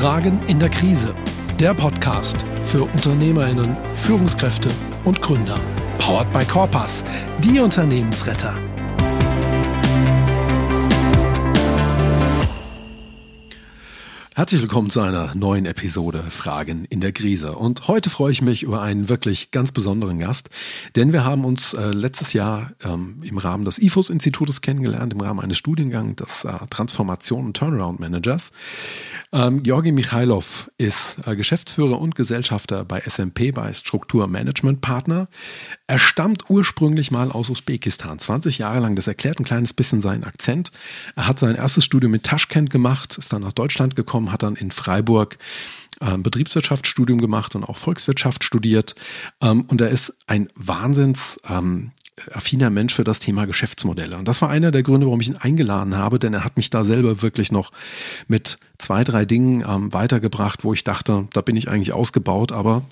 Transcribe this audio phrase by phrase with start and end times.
[0.00, 1.14] Fragen in der Krise.
[1.58, 4.70] Der Podcast für Unternehmerinnen, Führungskräfte
[5.04, 5.60] und Gründer.
[5.98, 7.04] Powered by Corpus,
[7.44, 8.54] die Unternehmensretter.
[14.40, 17.56] Herzlich willkommen zu einer neuen Episode Fragen in der Krise.
[17.56, 20.48] Und heute freue ich mich über einen wirklich ganz besonderen Gast,
[20.96, 25.40] denn wir haben uns äh, letztes Jahr ähm, im Rahmen des IFOS-Institutes kennengelernt, im Rahmen
[25.40, 28.50] eines Studiengangs des äh, Transformation- und Turnaround-Managers.
[29.32, 35.28] Ähm, Georgi Michailov ist äh, Geschäftsführer und Gesellschafter bei SMP, bei Struktur Management Partner.
[35.90, 38.94] Er stammt ursprünglich mal aus Usbekistan, 20 Jahre lang.
[38.94, 40.70] Das erklärt ein kleines bisschen seinen Akzent.
[41.16, 44.54] Er hat sein erstes Studium in Taschkent gemacht, ist dann nach Deutschland gekommen, hat dann
[44.54, 45.36] in Freiburg
[46.00, 48.94] ähm, Betriebswirtschaftsstudium gemacht und auch Volkswirtschaft studiert.
[49.40, 51.90] Ähm, und er ist ein Wahnsinns ähm,
[52.30, 54.16] affiner Mensch für das Thema Geschäftsmodelle.
[54.16, 56.70] Und das war einer der Gründe, warum ich ihn eingeladen habe, denn er hat mich
[56.70, 57.72] da selber wirklich noch
[58.28, 62.82] mit zwei, drei Dingen ähm, weitergebracht, wo ich dachte, da bin ich eigentlich ausgebaut, aber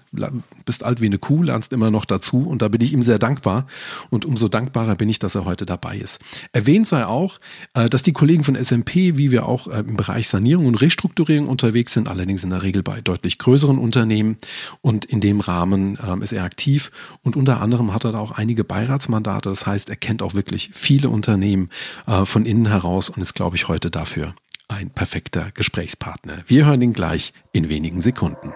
[0.65, 3.19] bist alt wie eine Kuh, lernst immer noch dazu und da bin ich ihm sehr
[3.19, 3.67] dankbar
[4.11, 6.21] und umso dankbarer bin ich, dass er heute dabei ist.
[6.53, 7.41] Erwähnt sei auch,
[7.75, 11.49] äh, dass die Kollegen von SMP, wie wir auch äh, im Bereich Sanierung und Restrukturierung
[11.49, 14.37] unterwegs sind, allerdings in der Regel bei deutlich größeren Unternehmen
[14.81, 16.91] und in dem Rahmen ähm, ist er aktiv
[17.23, 20.71] und unter anderem hat er da auch einige Beiratsmandate, das heißt, er kennt auch wirklich
[20.73, 21.71] viele Unternehmen
[22.07, 24.35] äh, von innen heraus und ist, glaube ich, heute dafür
[24.69, 26.45] ein perfekter Gesprächspartner.
[26.47, 28.53] Wir hören ihn gleich in wenigen Sekunden.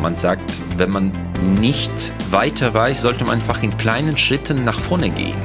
[0.00, 1.12] Man sagt, wenn man
[1.60, 1.92] nicht
[2.30, 5.36] weiter weiß, sollte man einfach in kleinen Schritten nach vorne gehen.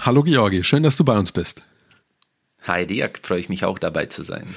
[0.00, 1.62] Hallo Georgi, schön, dass du bei uns bist.
[2.66, 4.54] Hi Dirk, freue ich mich auch dabei zu sein.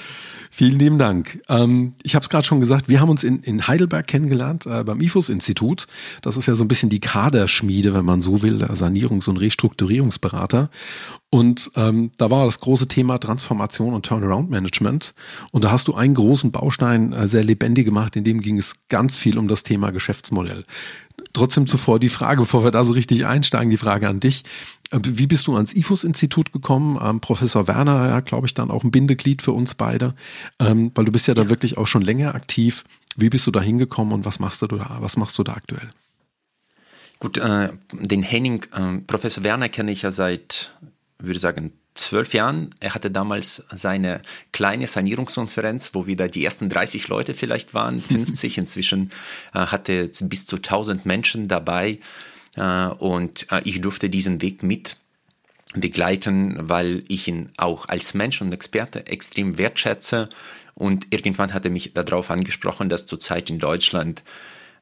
[0.57, 1.41] Vielen lieben Dank.
[1.49, 4.85] Ähm, ich habe es gerade schon gesagt, wir haben uns in, in Heidelberg kennengelernt äh,
[4.85, 5.85] beim IFOS-Institut.
[6.21, 10.69] Das ist ja so ein bisschen die Kaderschmiede, wenn man so will, Sanierungs- und Restrukturierungsberater.
[11.29, 15.13] Und ähm, da war das große Thema Transformation und Turnaround-Management.
[15.51, 18.75] Und da hast du einen großen Baustein äh, sehr lebendig gemacht, in dem ging es
[18.87, 20.63] ganz viel um das Thema Geschäftsmodell.
[21.33, 24.45] Trotzdem zuvor die Frage, bevor wir da so richtig einsteigen, die Frage an dich.
[24.95, 26.99] Äh, wie bist du ans IFUS-Institut gekommen?
[27.01, 30.15] Ähm, Professor Werner, ja, glaube ich, dann auch ein Bindeglied für uns beide,
[30.59, 32.83] ähm, weil du bist ja da wirklich auch schon länger aktiv.
[33.15, 34.97] Wie bist du da hingekommen und was machst du da?
[34.99, 35.89] Was machst du da aktuell?
[37.19, 40.73] Gut, äh, den Henning, äh, Professor Werner kenne ich ja seit,
[41.17, 42.71] würde ich sagen, zwölf Jahren.
[42.81, 48.57] Er hatte damals seine kleine Sanierungskonferenz, wo wieder die ersten 30 Leute vielleicht waren, 50.
[48.57, 49.11] Inzwischen
[49.53, 51.99] äh, hatte bis zu 1000 Menschen dabei.
[52.55, 54.97] Äh, und äh, ich durfte diesen Weg mit
[55.73, 60.29] begleiten, weil ich ihn auch als Mensch und Experte extrem wertschätze.
[60.73, 64.23] Und irgendwann hat er mich darauf angesprochen, dass zurzeit in Deutschland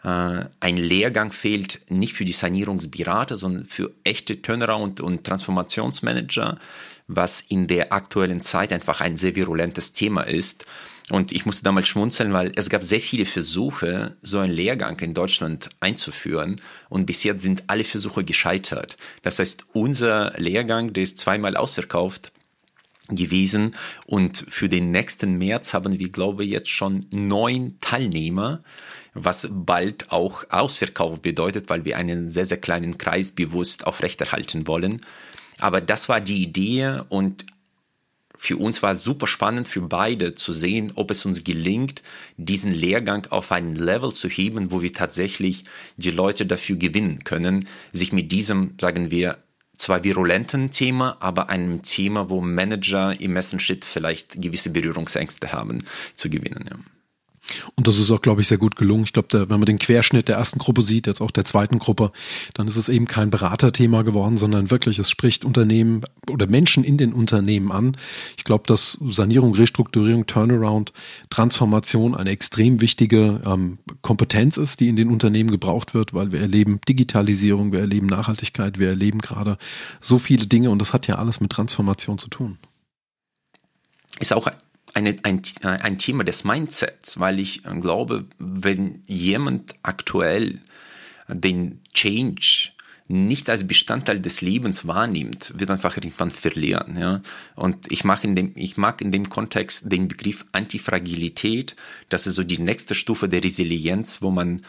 [0.03, 6.59] äh, ein Lehrgang fehlt, nicht für die Sanierungsberater, sondern für echte Turnaround- und Transformationsmanager,
[7.07, 10.65] was in der aktuellen Zeit einfach ein sehr virulentes Thema ist.
[11.09, 15.13] Und ich musste damals schmunzeln, weil es gab sehr viele Versuche, so einen Lehrgang in
[15.13, 16.55] Deutschland einzuführen.
[16.89, 18.97] Und bisher sind alle Versuche gescheitert.
[19.21, 22.31] Das heißt, unser Lehrgang, der ist zweimal ausverkauft
[23.09, 23.75] gewesen.
[24.05, 28.63] Und für den nächsten März haben wir, glaube ich, jetzt schon neun Teilnehmer
[29.13, 35.01] was bald auch Ausverkauf bedeutet, weil wir einen sehr, sehr kleinen Kreis bewusst aufrechterhalten wollen.
[35.59, 37.45] Aber das war die Idee und
[38.43, 42.03] für uns war es super spannend für beide zu sehen, ob es uns gelingt,
[42.35, 45.63] diesen Lehrgang auf ein Level zu heben, wo wir tatsächlich
[45.95, 49.37] die Leute dafür gewinnen können, sich mit diesem, sagen wir,
[49.77, 55.81] zwar virulenten Thema, aber einem Thema, wo Manager im ersten Schritt vielleicht gewisse Berührungsängste haben,
[56.13, 56.65] zu gewinnen.
[56.69, 56.75] Ja.
[57.75, 59.03] Und das ist auch, glaube ich, sehr gut gelungen.
[59.03, 62.11] Ich glaube, wenn man den Querschnitt der ersten Gruppe sieht, jetzt auch der zweiten Gruppe,
[62.53, 66.97] dann ist es eben kein Beraterthema geworden, sondern wirklich, es spricht Unternehmen oder Menschen in
[66.97, 67.97] den Unternehmen an.
[68.37, 70.93] Ich glaube, dass Sanierung, Restrukturierung, Turnaround,
[71.29, 76.39] Transformation eine extrem wichtige ähm, Kompetenz ist, die in den Unternehmen gebraucht wird, weil wir
[76.39, 79.57] erleben Digitalisierung, wir erleben Nachhaltigkeit, wir erleben gerade
[79.99, 82.57] so viele Dinge und das hat ja alles mit Transformation zu tun.
[84.19, 84.47] Ist auch
[84.93, 90.59] eine, ein, ein Thema des Mindsets, weil ich äh, glaube, wenn jemand aktuell
[91.27, 92.69] den Change
[93.07, 96.97] nicht als Bestandteil des Lebens wahrnimmt, wird einfach irgendwann verlieren.
[96.97, 97.21] Ja?
[97.55, 101.75] Und ich mag, in dem, ich mag in dem Kontext den Begriff Antifragilität.
[102.09, 104.61] Das ist so die nächste Stufe der Resilienz, wo man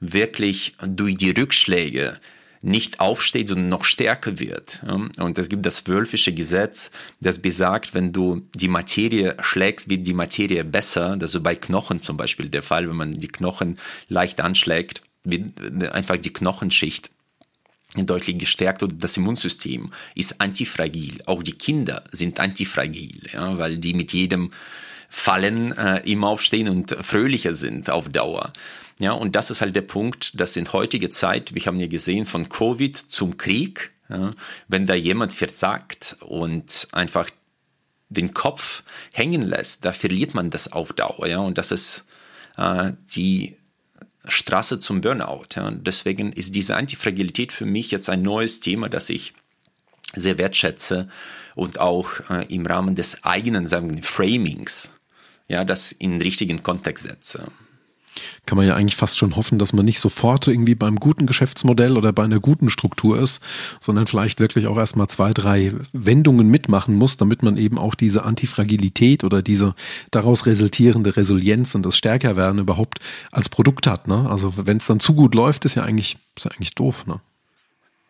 [0.00, 2.18] wirklich durch die Rückschläge
[2.62, 4.82] nicht aufsteht, sondern noch stärker wird.
[5.18, 10.14] Und es gibt das Wölfische Gesetz, das besagt, wenn du die Materie schlägst, wird die
[10.14, 11.16] Materie besser.
[11.16, 13.78] Das ist bei Knochen zum Beispiel der Fall, wenn man die Knochen
[14.08, 17.10] leicht anschlägt, wird einfach die Knochenschicht
[17.96, 21.20] deutlich gestärkt und das Immunsystem ist antifragil.
[21.26, 24.50] Auch die Kinder sind antifragil, ja, weil die mit jedem
[25.10, 28.52] Fallen äh, immer aufstehen und fröhlicher sind auf Dauer.
[29.02, 32.24] Ja, und das ist halt der Punkt, dass in heutiger Zeit, wir haben ja gesehen,
[32.24, 34.30] von Covid zum Krieg, ja,
[34.68, 37.28] wenn da jemand versagt und einfach
[38.10, 41.26] den Kopf hängen lässt, da verliert man das auf Dauer.
[41.26, 42.04] Ja, und das ist
[42.56, 43.56] äh, die
[44.24, 45.46] Straße zum Burnout.
[45.56, 45.68] Ja.
[45.72, 49.34] Deswegen ist diese Antifragilität für mich jetzt ein neues Thema, das ich
[50.14, 51.08] sehr wertschätze
[51.56, 54.92] und auch äh, im Rahmen des eigenen sagen wir, Framings,
[55.48, 57.50] ja, das in den richtigen Kontext setze
[58.46, 61.96] kann man ja eigentlich fast schon hoffen, dass man nicht sofort irgendwie beim guten Geschäftsmodell
[61.96, 63.40] oder bei einer guten Struktur ist,
[63.80, 68.24] sondern vielleicht wirklich auch erstmal zwei, drei Wendungen mitmachen muss, damit man eben auch diese
[68.24, 69.74] Antifragilität oder diese
[70.10, 72.98] daraus resultierende Resilienz und das Stärkerwerden überhaupt
[73.30, 74.08] als Produkt hat.
[74.08, 74.28] Ne?
[74.28, 77.06] Also wenn es dann zu gut läuft, ist ja eigentlich, ist ja eigentlich doof.
[77.06, 77.20] Ne?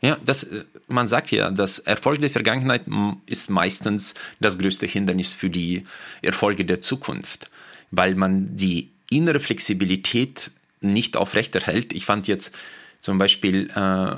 [0.00, 0.46] Ja, das,
[0.88, 2.82] man sagt ja, das Erfolg der Vergangenheit
[3.26, 5.84] ist meistens das größte Hindernis für die
[6.22, 7.50] Erfolge der Zukunft,
[7.92, 10.50] weil man die innere Flexibilität
[10.80, 11.92] nicht aufrechterhält.
[11.92, 12.54] Ich fand jetzt
[13.00, 14.16] zum Beispiel äh,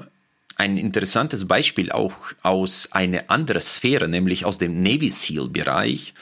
[0.56, 6.14] ein interessantes Beispiel auch aus einer anderen Sphäre, nämlich aus dem Navy SEAL-Bereich,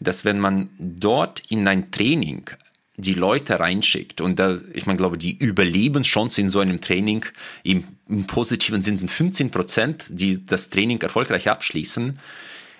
[0.00, 2.50] dass wenn man dort in ein Training
[2.96, 7.26] die Leute reinschickt und da, ich meine, glaube, die Überlebenschance in so einem Training
[7.62, 12.18] im, im positiven Sinn sind 15 Prozent, die das Training erfolgreich abschließen.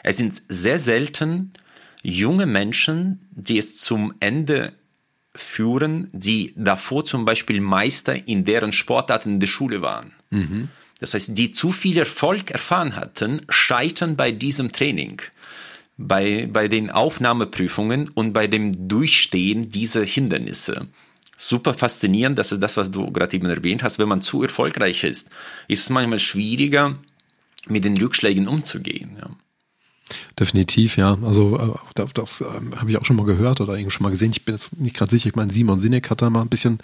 [0.03, 1.53] Es sind sehr selten
[2.03, 4.73] junge Menschen, die es zum Ende
[5.37, 10.13] führen, die davor zum Beispiel Meister in deren Sportarten in der Schule waren.
[10.31, 10.69] Mhm.
[10.99, 15.21] Das heißt, die zu viel Erfolg erfahren hatten, scheitern bei diesem Training,
[15.99, 20.89] bei, bei den Aufnahmeprüfungen und bei dem Durchstehen dieser Hindernisse.
[21.37, 23.99] Super faszinierend, das ist das, was du gerade eben erwähnt hast.
[23.99, 25.29] Wenn man zu erfolgreich ist,
[25.69, 26.99] ist es manchmal schwieriger,
[27.69, 29.17] mit den Rückschlägen umzugehen.
[29.21, 29.31] Ja.
[30.39, 31.19] Definitiv, ja.
[31.25, 32.45] Also äh, das, äh,
[32.77, 34.31] habe ich auch schon mal gehört oder irgendwie schon mal gesehen.
[34.31, 35.29] Ich bin jetzt nicht gerade sicher.
[35.29, 36.79] Ich meine, Simon Sinek hat da mal ein bisschen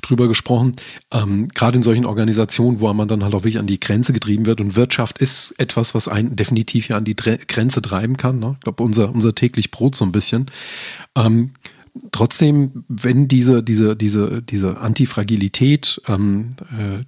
[0.00, 0.74] drüber gesprochen.
[1.12, 4.46] Ähm, gerade in solchen Organisationen, wo man dann halt auch wirklich an die Grenze getrieben
[4.46, 4.60] wird.
[4.60, 8.38] Und Wirtschaft ist etwas, was einen definitiv ja an die Dre Grenze treiben kann.
[8.38, 8.54] Ne?
[8.54, 10.50] Ich glaube, unser, unser täglich Brot so ein bisschen.
[11.14, 11.50] Ähm,
[12.12, 17.04] trotzdem, wenn diese, diese, diese, diese Antifragilität ähm, äh,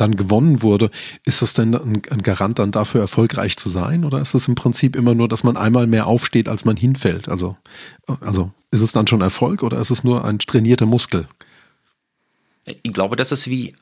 [0.00, 0.90] dann gewonnen wurde,
[1.24, 4.04] ist das denn ein, Garant dann dafür, erfolgreich zu sein?
[4.04, 7.28] Oder ist es im Prinzip immer nur, dass man einmal mehr aufsteht, als man hinfällt?
[7.28, 7.56] Also,
[8.20, 11.28] also ist es dann schon Erfolg oder ist es nur ein trainierter Muskel?
[12.64, 13.74] Ich glaube, das ist wie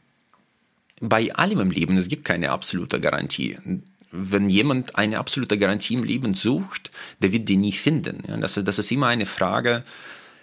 [1.00, 1.96] bei allem im Leben.
[1.96, 3.56] Es gibt keine absolute Garantie.
[4.10, 6.90] Wenn jemand eine absolute Garantie im Leben sucht,
[7.20, 8.22] der wird die nie finden.
[8.40, 9.82] Das, das ist immer eine Frage,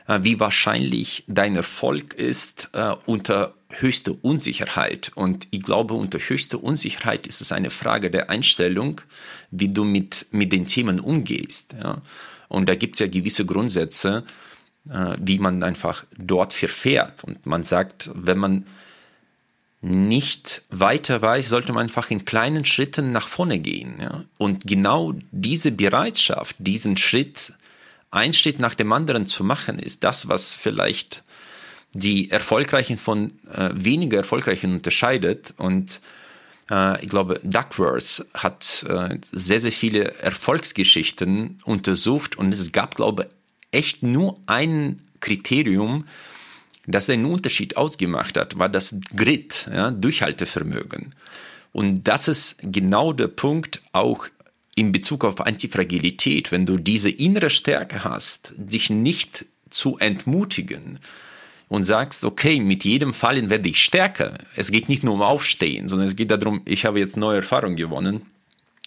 [0.08, 5.12] wie wahrscheinlich dein Erfolg ist äh, unter höchster Unsicherheit.
[5.16, 9.02] Und ich glaube, unter höchster Unsicherheit ist es eine Frage der Einstellung,
[9.52, 11.76] wie du mit, mit den Themen umgehst.
[11.82, 12.02] Ja?
[12.48, 14.24] Und da gibt es ja gewisse Grundsätze,
[14.90, 17.24] äh, wie man einfach dort verfährt.
[17.24, 18.68] Und man sagt, wenn man
[19.82, 23.96] nicht weiter weiß, sollte man einfach in kleinen Schritten nach vorne gehen.
[24.00, 24.24] Ja?
[24.38, 27.54] Und genau diese Bereitschaft, diesen Schritt
[28.12, 31.24] ein Schritt nach dem anderen zu machen, ist das, was vielleicht
[31.94, 35.54] die Erfolgreichen von äh, weniger Erfolgreichen unterscheidet.
[35.58, 36.02] Und
[36.70, 43.24] äh, ich glaube, Duckworth hat äh, sehr, sehr viele Erfolgsgeschichten untersucht und es gab, glaube
[43.24, 43.30] ich,
[43.80, 46.06] echt nur ein Kriterium,
[46.88, 51.16] das einen Unterschied ausgemacht hat, war das Grit, ja, Durchhaltevermögen.
[51.72, 54.28] Und das ist genau der Punkt auch
[54.76, 61.00] in Bezug auf Antifragilität, wenn du diese innere Stärke hast, dich nicht zu entmutigen
[61.70, 64.38] und sagst, okay, mit jedem Fallen werde ich stärker.
[64.56, 67.78] Es geht nicht nur um Aufstehen, sondern es geht darum, ich habe jetzt neue Erfahrungen
[67.78, 68.22] gewonnen.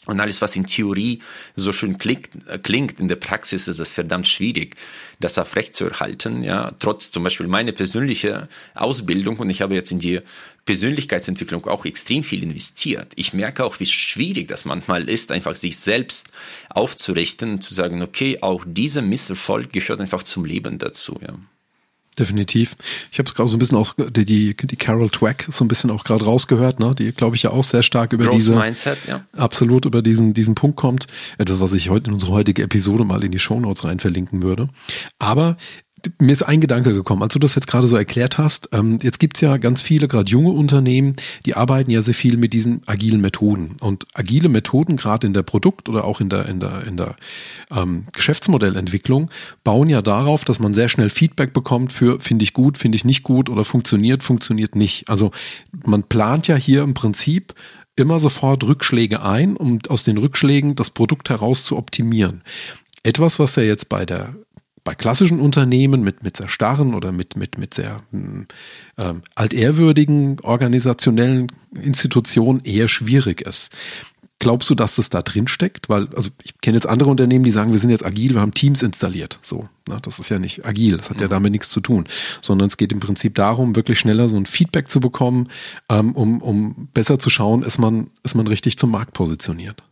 [0.07, 1.21] Und alles, was in Theorie
[1.54, 2.30] so schön klingt,
[2.62, 4.75] klingt, in der Praxis ist es verdammt schwierig,
[5.21, 6.42] das aufrechtzuerhalten.
[6.42, 10.21] Ja, trotz zum Beispiel meiner persönlichen Ausbildung und ich habe jetzt in die
[10.69, 13.13] Persönlichkeitsentwicklung auch extrem viel investiert.
[13.17, 16.29] Ich merke auch, wie schwierig das manchmal ist, einfach sich selbst
[16.69, 21.19] aufzurichten, zu sagen, okay, auch dieser Misserfolg gehört einfach zum Leben dazu.
[21.27, 21.39] Ja
[22.19, 22.77] definitiv.
[23.13, 25.69] Ich habe es gerade so ein bisschen auch die, die, die Carol Twack so ein
[25.69, 26.93] bisschen auch gerade rausgehört, ne?
[26.99, 29.25] Die glaube ich ja auch sehr stark über diese Mindset, ja.
[29.37, 31.07] absolut über diesen diesen Punkt kommt.
[31.39, 34.43] Etwas, was ich heute in unsere heutige Episode mal in die Show Notes rein verlinken
[34.43, 34.69] würde.
[35.21, 35.57] Aber
[36.19, 38.69] mir ist ein Gedanke gekommen, als du das jetzt gerade so erklärt hast.
[38.73, 42.53] Ähm, jetzt gibt's ja ganz viele, gerade junge Unternehmen, die arbeiten ja sehr viel mit
[42.53, 43.77] diesen agilen Methoden.
[43.81, 47.17] Und agile Methoden, gerade in der Produkt- oder auch in der, in der, in der
[47.71, 49.31] ähm, Geschäftsmodellentwicklung,
[49.65, 53.05] bauen ja darauf, dass man sehr schnell Feedback bekommt für finde ich gut, finde ich
[53.05, 55.09] nicht gut oder funktioniert, funktioniert nicht.
[55.09, 55.31] Also
[55.85, 57.55] man plant ja hier im Prinzip
[57.97, 62.43] immer sofort Rückschläge ein, um aus den Rückschlägen das Produkt heraus zu optimieren.
[63.03, 64.35] Etwas, was ja jetzt bei der
[64.85, 68.01] bei klassischen Unternehmen mit, mit sehr starren oder mit, mit, mit sehr
[68.97, 73.71] äh, altehrwürdigen organisationellen Institutionen eher schwierig ist.
[74.41, 75.89] Glaubst du, dass das da drin steckt?
[75.89, 78.55] Weil, also ich kenne jetzt andere Unternehmen, die sagen, wir sind jetzt agil, wir haben
[78.55, 79.41] Teams installiert.
[79.43, 81.23] So, na, das ist ja nicht agil, das hat mhm.
[81.23, 82.07] ja damit nichts zu tun.
[82.41, 85.49] Sondern es geht im Prinzip darum, wirklich schneller so ein Feedback zu bekommen,
[85.89, 89.83] ähm, um, um besser zu schauen, ist man, ist man richtig zum Markt positioniert.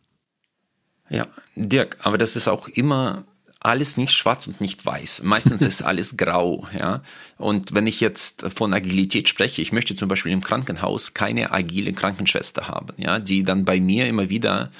[1.11, 1.26] Ja,
[1.57, 3.25] Dirk, aber das ist auch immer
[3.66, 5.23] alles nicht schwarz und nicht weiß.
[5.25, 7.02] Meistens ist alles grau, ja.
[7.37, 11.92] Und wenn ich jetzt von Agilität spreche, ich möchte zum Beispiel im Krankenhaus keine agile
[11.92, 14.70] Krankenschwester haben, ja, die dann bei mir immer wieder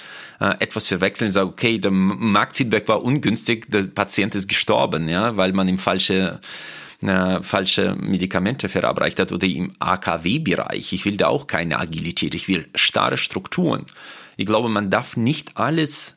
[0.41, 5.37] äh, etwas verwechseln und sagen, okay, der Marktfeedback war ungünstig, der Patient ist gestorben, ja,
[5.37, 6.41] weil man ihm falsche
[7.03, 10.93] äh, falsche Medikamente verabreicht hat oder im AKW-Bereich.
[10.93, 13.85] Ich will da auch keine Agilität, ich will starre Strukturen.
[14.37, 16.17] Ich glaube, man darf nicht alles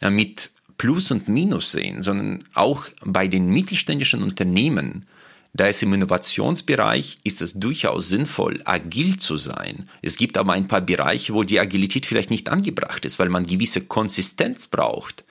[0.00, 0.50] äh, mit
[0.82, 5.06] Plus und Minus sehen, sondern auch bei den mittelständischen Unternehmen,
[5.52, 9.88] da ist im Innovationsbereich ist es durchaus sinnvoll, agil zu sein.
[10.02, 13.46] Es gibt aber ein paar Bereiche, wo die Agilität vielleicht nicht angebracht ist, weil man
[13.46, 15.24] gewisse Konsistenz braucht.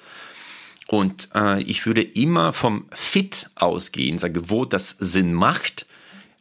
[0.88, 5.86] Und äh, ich würde immer vom Fit ausgehen, sage, wo das Sinn macht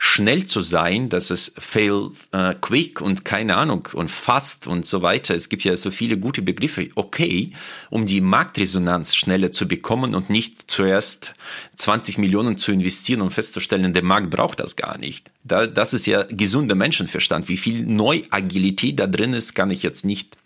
[0.03, 5.03] schnell zu sein, dass es fail uh, quick und keine Ahnung und fast und so
[5.03, 5.35] weiter.
[5.35, 6.89] Es gibt ja so viele gute Begriffe.
[6.95, 7.53] Okay,
[7.91, 11.35] um die Marktresonanz schneller zu bekommen und nicht zuerst
[11.77, 15.31] 20 Millionen zu investieren und festzustellen, der Markt braucht das gar nicht.
[15.45, 17.51] Da, das ist ja gesunder Menschenverstand.
[17.51, 20.39] Wie viel Neuagilität da drin ist, kann ich jetzt nicht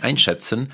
[0.00, 0.72] einschätzen.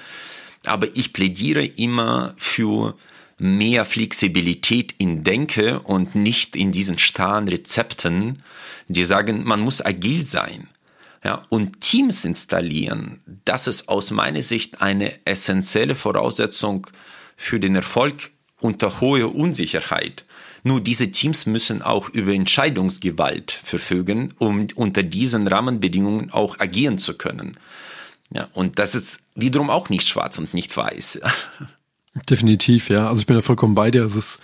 [0.64, 2.96] Aber ich plädiere immer für
[3.38, 8.42] mehr Flexibilität in Denke und nicht in diesen starren Rezepten,
[8.88, 10.68] die sagen, man muss agil sein.
[11.24, 16.86] Ja, und Teams installieren, das ist aus meiner Sicht eine essentielle Voraussetzung
[17.36, 18.30] für den Erfolg
[18.60, 20.24] unter hoher Unsicherheit.
[20.62, 27.16] Nur diese Teams müssen auch über Entscheidungsgewalt verfügen, um unter diesen Rahmenbedingungen auch agieren zu
[27.16, 27.56] können.
[28.30, 31.20] Ja, und das ist wiederum auch nicht schwarz und nicht weiß.
[32.28, 33.08] Definitiv, ja.
[33.08, 34.02] Also ich bin da vollkommen bei dir.
[34.04, 34.40] Es ist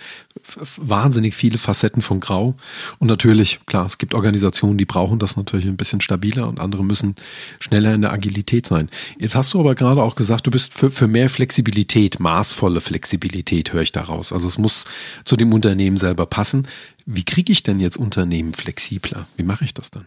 [0.77, 2.55] wahnsinnig viele Facetten von Grau.
[2.99, 6.83] Und natürlich, klar, es gibt Organisationen, die brauchen das natürlich ein bisschen stabiler und andere
[6.83, 7.15] müssen
[7.59, 8.89] schneller in der Agilität sein.
[9.19, 13.73] Jetzt hast du aber gerade auch gesagt, du bist für, für mehr Flexibilität, maßvolle Flexibilität,
[13.73, 14.31] höre ich daraus.
[14.31, 14.85] Also es muss
[15.23, 16.67] zu dem Unternehmen selber passen.
[17.05, 19.27] Wie kriege ich denn jetzt Unternehmen flexibler?
[19.37, 20.05] Wie mache ich das dann?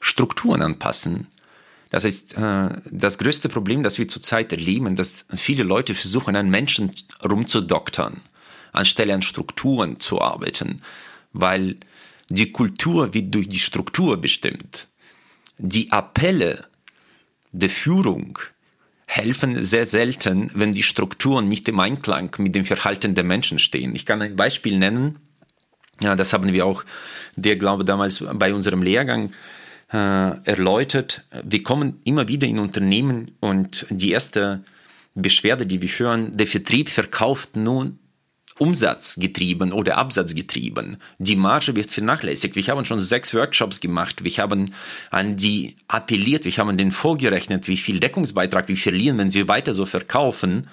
[0.00, 1.26] Strukturen anpassen.
[1.96, 6.50] Das ist äh, das größte Problem, das wir zurzeit erleben, dass viele Leute versuchen, an
[6.50, 6.92] Menschen
[7.24, 8.20] rumzudoktern,
[8.74, 10.82] anstelle an Strukturen zu arbeiten,
[11.32, 11.76] weil
[12.28, 14.88] die Kultur wird durch die Struktur bestimmt.
[15.56, 16.66] Die Appelle
[17.52, 18.40] der Führung
[19.06, 23.94] helfen sehr selten, wenn die Strukturen nicht im Einklang mit dem Verhalten der Menschen stehen.
[23.94, 25.18] Ich kann ein Beispiel nennen.
[26.02, 26.84] Ja, das haben wir auch,
[27.36, 29.32] der glaube damals bei unserem Lehrgang
[29.92, 31.24] äh, erläutert.
[31.44, 34.64] Wir kommen immer wieder in Unternehmen und die erste
[35.14, 37.98] Beschwerde, die wir hören, der Vertrieb verkauft nun
[38.58, 40.96] umsatzgetrieben oder absatzgetrieben.
[41.18, 42.56] Die Marge wird vernachlässigt.
[42.56, 44.24] Wir haben schon sechs Workshops gemacht.
[44.24, 44.70] Wir haben
[45.10, 46.44] an die appelliert.
[46.44, 50.68] Wir haben den vorgerechnet, wie viel Deckungsbeitrag wir verlieren, wenn sie weiter so verkaufen.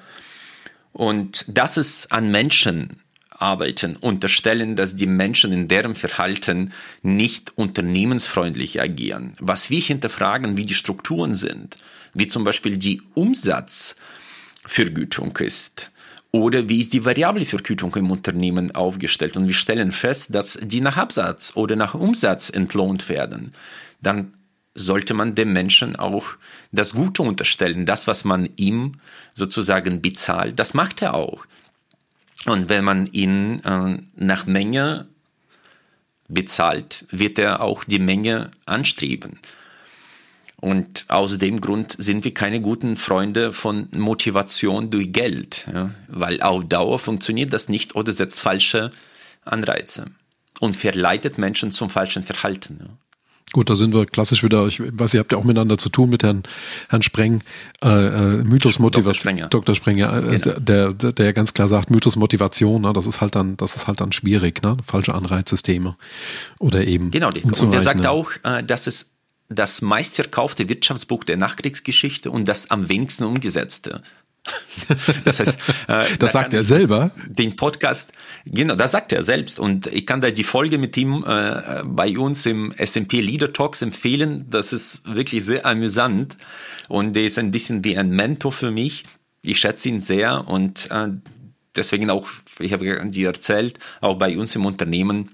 [0.94, 3.02] Und das ist an Menschen
[3.40, 9.34] arbeiten, unterstellen, dass die Menschen in deren Verhalten nicht unternehmensfreundlich agieren.
[9.40, 11.78] Was wir hinterfragen, wie die Strukturen sind,
[12.14, 15.92] wie zum Beispiel die Umsatzvergütung ist
[16.32, 20.82] oder wie ist die variable Vergütung im Unternehmen aufgestellt und wir stellen fest, dass die
[20.82, 23.54] nach Absatz oder nach Umsatz entlohnt werden,
[24.02, 24.34] dann
[24.76, 26.26] sollte man dem Menschen auch
[26.72, 27.86] das Gute unterstellen.
[27.86, 28.94] Das, was man ihm
[29.34, 31.46] sozusagen bezahlt, das macht er auch.
[32.46, 35.08] Und wenn man ihn äh, nach Menge
[36.28, 39.40] bezahlt, wird er auch die Menge anstreben.
[40.58, 45.90] Und aus dem Grund sind wir keine guten Freunde von Motivation durch Geld, ja?
[46.08, 48.92] weil auf Dauer funktioniert das nicht oder setzt falsche
[49.44, 50.06] Anreize
[50.62, 52.78] und verleitet Menschen zum falschen Verhalten.
[52.80, 52.86] Ja?
[53.54, 56.10] Gut, da sind wir klassisch wieder, ich weiß, ihr habt ja auch miteinander zu tun
[56.10, 56.44] mit Herrn,
[56.90, 57.42] Herrn Spreng,
[57.84, 59.14] äh, äh, Mythos Motivation.
[59.14, 59.14] Dr.
[59.14, 59.48] Sprenger.
[59.48, 59.76] Dr.
[59.76, 60.60] Sprenger, äh, genau.
[60.60, 63.88] der, der, der ganz klar sagt, Mythos Motivation, ne, das ist halt dann, das ist
[63.88, 64.78] halt dann schwierig, ne?
[64.86, 65.96] Falsche Anreizsysteme.
[66.60, 67.12] Oder eben.
[67.12, 69.12] Genau, und der sagt auch, äh, dass es
[69.50, 74.02] das meistverkaufte Wirtschaftsbuch der Nachkriegsgeschichte und das am wenigsten umgesetzte
[75.26, 77.12] Das heißt, äh, das sagt er selber.
[77.28, 78.12] Den Podcast,
[78.46, 79.60] genau, das sagt er selbst.
[79.60, 83.82] Und ich kann da die Folge mit ihm äh, bei uns im SMP Leader Talks
[83.82, 84.46] empfehlen.
[84.50, 86.38] Das ist wirklich sehr amüsant.
[86.90, 89.04] Und der ist ein bisschen wie ein Mentor für mich.
[89.44, 91.10] Ich schätze ihn sehr und äh,
[91.76, 92.28] deswegen auch,
[92.60, 95.32] ich habe dir erzählt, auch bei uns im Unternehmen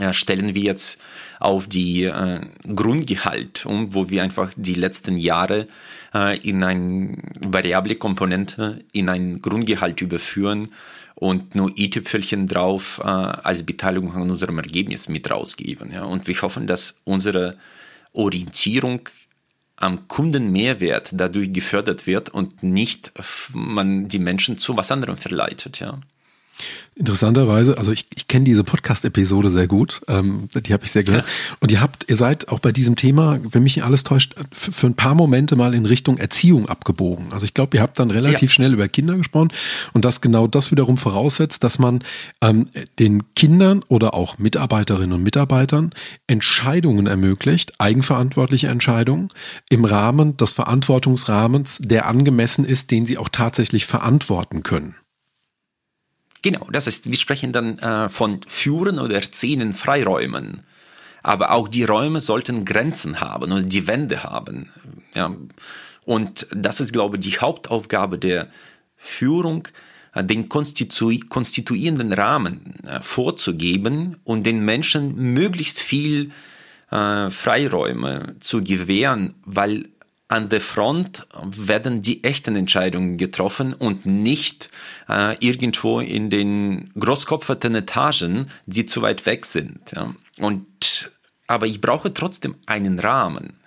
[0.00, 1.00] äh, stellen wir jetzt
[1.44, 2.40] auf die äh,
[2.74, 5.68] Grundgehalt um, wo wir einfach die letzten Jahre
[6.14, 10.70] äh, in eine variable Komponente in ein Grundgehalt überführen
[11.14, 15.92] und nur i-Tüpfelchen drauf äh, als Beteiligung an unserem Ergebnis mit rausgeben.
[15.92, 16.04] Ja?
[16.04, 17.58] Und wir hoffen, dass unsere
[18.14, 19.08] Orientierung
[19.76, 23.12] am Kundenmehrwert dadurch gefördert wird und nicht
[23.52, 25.78] man die Menschen zu was anderem verleitet.
[25.80, 26.00] Ja.
[26.96, 31.26] Interessanterweise, also ich, ich kenne diese Podcast-Episode sehr gut, ähm, die habe ich sehr gehört.
[31.26, 31.56] Ja.
[31.58, 34.70] Und ihr habt, ihr seid auch bei diesem Thema, wenn mich nicht alles täuscht, für,
[34.70, 37.32] für ein paar Momente mal in Richtung Erziehung abgebogen.
[37.32, 38.54] Also ich glaube, ihr habt dann relativ ja.
[38.54, 39.48] schnell über Kinder gesprochen
[39.92, 42.04] und das genau das wiederum voraussetzt, dass man
[42.40, 42.66] ähm,
[43.00, 45.92] den Kindern oder auch Mitarbeiterinnen und Mitarbeitern
[46.28, 49.30] Entscheidungen ermöglicht, eigenverantwortliche Entscheidungen
[49.68, 54.94] im Rahmen des Verantwortungsrahmens, der angemessen ist, den sie auch tatsächlich verantworten können.
[56.44, 60.60] Genau, das ist, wir sprechen dann äh, von Führen oder Erzählen Freiräumen.
[61.22, 64.68] Aber auch die Räume sollten Grenzen haben oder die Wände haben.
[65.14, 65.34] Ja.
[66.04, 68.48] Und das ist, glaube ich, die Hauptaufgabe der
[68.94, 69.68] Führung,
[70.12, 76.28] äh, den konstitu konstituierenden Rahmen äh, vorzugeben und den Menschen möglichst viel
[76.90, 79.88] äh, Freiräume zu gewähren, weil
[80.28, 84.70] an der Front werden die echten Entscheidungen getroffen und nicht
[85.08, 89.92] äh, irgendwo in den großkopferten Etagen, die zu weit weg sind.
[89.94, 90.14] Ja.
[90.38, 91.10] Und
[91.46, 93.60] aber ich brauche trotzdem einen Rahmen.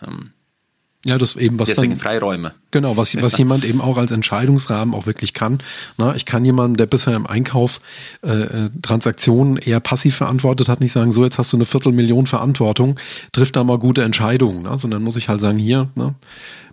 [1.07, 2.53] Ja, das eben was Deswegen dann, Freiräume.
[2.71, 5.59] Genau, was, was jemand eben auch als Entscheidungsrahmen auch wirklich kann.
[5.97, 7.79] Na, ich kann jemanden, der bisher im Einkauf
[8.23, 12.27] äh, äh, Transaktionen eher passiv verantwortet hat, nicht sagen, so jetzt hast du eine Viertelmillion
[12.27, 12.99] Verantwortung,
[13.31, 14.63] trifft da mal gute Entscheidungen.
[14.63, 14.77] Ne?
[14.77, 16.13] Sondern muss ich halt sagen, hier, ne,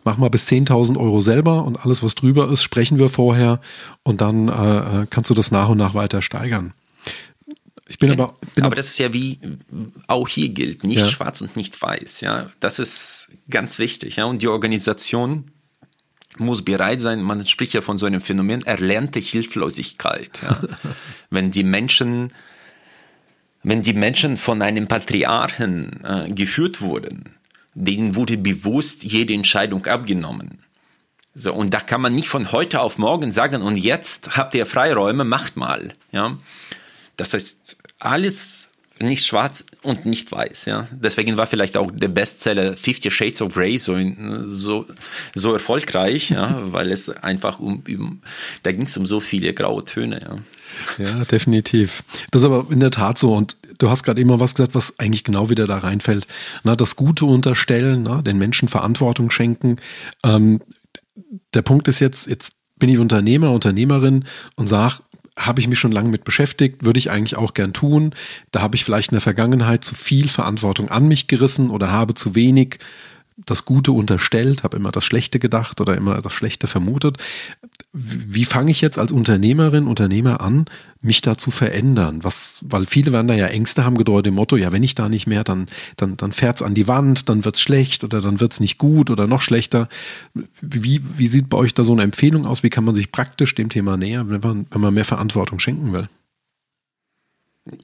[0.02, 3.60] mach mal bis 10.000 Euro selber und alles, was drüber ist, sprechen wir vorher
[4.02, 4.52] und dann äh,
[5.02, 6.72] äh kannst du das nach und nach weiter steigern.
[7.86, 9.38] Ich bin aber, bin aber das ist ja wie
[10.06, 11.06] auch hier gilt, nicht ja.
[11.06, 12.22] schwarz und nicht weiß.
[12.22, 14.16] Ja, das ist ganz wichtig.
[14.16, 15.50] Ja, und die Organisation
[16.38, 17.22] muss bereit sein.
[17.22, 20.40] Man spricht ja von so einem Phänomen erlernte Hilflosigkeit.
[20.42, 20.62] Ja.
[21.30, 22.32] wenn die Menschen,
[23.62, 27.34] wenn die Menschen von einem Patriarchen äh, geführt wurden,
[27.74, 30.60] denen wurde bewusst jede Entscheidung abgenommen.
[31.34, 34.66] So, und da kann man nicht von heute auf morgen sagen, und jetzt habt ihr
[34.66, 35.92] Freiräume, macht mal.
[36.12, 36.38] Ja.
[37.16, 40.86] Das heißt, alles nicht schwarz und nicht weiß, ja.
[40.92, 43.98] Deswegen war vielleicht auch der Bestseller Fifty Shades of Grey so,
[44.44, 44.86] so,
[45.34, 48.22] so erfolgreich, ja, weil es einfach um, um
[48.62, 50.36] da ging es um so viele graue Töne, ja.
[50.98, 52.02] Ja, definitiv.
[52.30, 53.32] Das ist aber in der Tat so.
[53.32, 56.26] Und du hast gerade immer was gesagt, was eigentlich genau wieder da reinfällt.
[56.64, 59.76] Na, das Gute unterstellen, na, den Menschen Verantwortung schenken.
[60.24, 60.60] Ähm,
[61.52, 64.24] der Punkt ist jetzt, jetzt bin ich Unternehmer, Unternehmerin
[64.56, 65.00] und sag,
[65.38, 68.14] habe ich mich schon lange mit beschäftigt, würde ich eigentlich auch gern tun.
[68.52, 72.14] Da habe ich vielleicht in der Vergangenheit zu viel Verantwortung an mich gerissen oder habe
[72.14, 72.78] zu wenig
[73.36, 77.18] das Gute unterstellt, habe immer das Schlechte gedacht oder immer das Schlechte vermutet.
[77.92, 80.66] Wie fange ich jetzt als Unternehmerin, Unternehmer an,
[81.00, 82.22] mich da zu verändern?
[82.22, 85.08] Was, weil viele werden da ja Ängste haben gedeutet im Motto, ja, wenn ich da
[85.08, 85.66] nicht mehr, dann,
[85.96, 89.26] dann, dann fährt's an die Wand, dann wird's schlecht oder dann wird's nicht gut oder
[89.26, 89.88] noch schlechter.
[90.60, 92.62] Wie, wie sieht bei euch da so eine Empfehlung aus?
[92.62, 95.92] Wie kann man sich praktisch dem Thema nähern, wenn man, wenn man mehr Verantwortung schenken
[95.92, 96.08] will?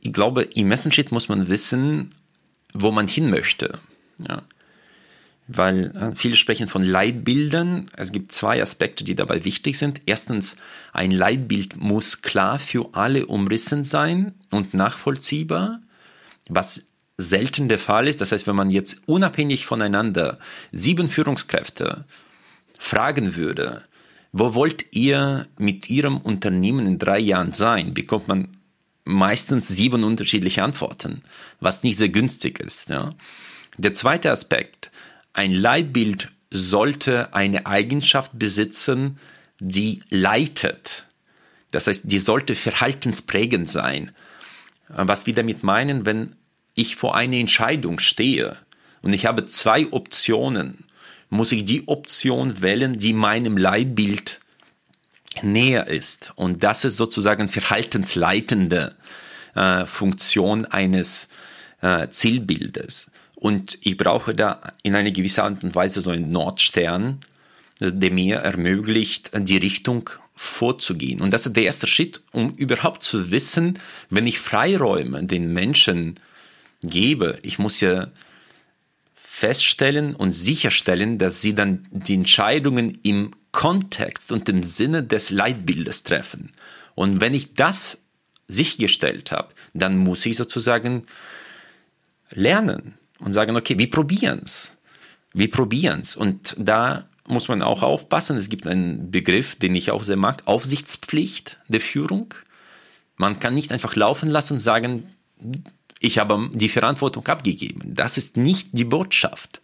[0.00, 2.12] Ich glaube, im ersten Schritt muss man wissen,
[2.72, 3.80] wo man hin möchte.
[4.28, 4.42] Ja
[5.56, 7.86] weil viele sprechen von Leitbildern.
[7.96, 10.00] Es gibt zwei Aspekte, die dabei wichtig sind.
[10.06, 10.56] Erstens,
[10.92, 15.80] ein Leitbild muss klar für alle umrissen sein und nachvollziehbar,
[16.48, 16.86] was
[17.16, 18.20] selten der Fall ist.
[18.20, 20.38] Das heißt, wenn man jetzt unabhängig voneinander
[20.72, 22.04] sieben Führungskräfte
[22.78, 23.82] fragen würde,
[24.32, 28.48] wo wollt ihr mit Ihrem Unternehmen in drei Jahren sein, bekommt man
[29.04, 31.22] meistens sieben unterschiedliche Antworten,
[31.58, 32.88] was nicht sehr günstig ist.
[32.88, 33.14] Ja.
[33.76, 34.90] Der zweite Aspekt,
[35.32, 39.18] ein Leitbild sollte eine Eigenschaft besitzen,
[39.60, 41.06] die leitet.
[41.70, 44.10] Das heißt, die sollte verhaltensprägend sein.
[44.88, 46.34] Was wir damit meinen, wenn
[46.74, 48.56] ich vor einer Entscheidung stehe
[49.02, 50.84] und ich habe zwei Optionen,
[51.28, 54.40] muss ich die Option wählen, die meinem Leitbild
[55.42, 56.32] näher ist.
[56.34, 58.96] Und das ist sozusagen verhaltensleitende
[59.54, 61.28] äh, Funktion eines
[61.82, 63.12] äh, Zielbildes.
[63.40, 67.20] Und ich brauche da in einer gewissen Art und Weise so einen Nordstern,
[67.80, 71.22] der mir ermöglicht, die Richtung vorzugehen.
[71.22, 73.78] Und das ist der erste Schritt, um überhaupt zu wissen,
[74.10, 76.20] wenn ich Freiräume den Menschen
[76.82, 78.08] gebe, ich muss ja
[79.14, 86.02] feststellen und sicherstellen, dass sie dann die Entscheidungen im Kontext und im Sinne des Leitbildes
[86.02, 86.52] treffen.
[86.94, 88.02] Und wenn ich das
[88.48, 91.06] sichergestellt habe, dann muss ich sozusagen
[92.30, 94.76] lernen und sagen, okay, wir probieren's.
[95.32, 96.16] Wir probieren's.
[96.16, 98.36] Und da muss man auch aufpassen.
[98.36, 102.34] Es gibt einen Begriff, den ich auch sehr mag, Aufsichtspflicht der Führung.
[103.16, 105.04] Man kann nicht einfach laufen lassen und sagen,
[106.00, 107.94] ich habe die Verantwortung abgegeben.
[107.94, 109.60] Das ist nicht die Botschaft.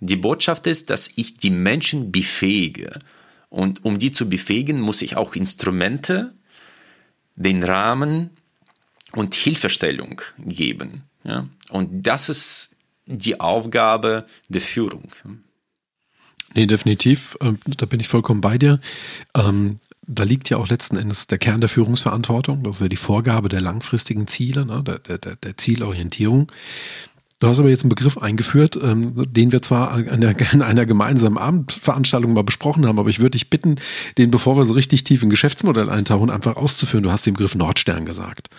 [0.00, 2.98] Die Botschaft ist, dass ich die Menschen befähige.
[3.50, 6.32] Und um die zu befähigen, muss ich auch Instrumente,
[7.34, 8.30] den Rahmen
[9.12, 11.02] und Hilfestellung geben.
[11.24, 11.48] Ja?
[11.70, 15.10] Und das ist die Aufgabe der Führung.
[16.54, 17.36] Nee, definitiv.
[17.40, 18.80] Ähm, da bin ich vollkommen bei dir.
[19.34, 22.64] Ähm, da liegt ja auch letzten Endes der Kern der Führungsverantwortung.
[22.64, 26.50] Das ist ja die Vorgabe der langfristigen Ziele, ne, der, der, der Zielorientierung.
[27.40, 32.34] Du hast aber jetzt einen Begriff eingeführt, ähm, den wir zwar in einer gemeinsamen Abendveranstaltung
[32.34, 33.76] mal besprochen haben, aber ich würde dich bitten,
[34.18, 37.02] den, bevor wir so richtig tief in Geschäftsmodell eintauchen, einfach auszuführen.
[37.02, 38.50] Du hast den Begriff Nordstern gesagt.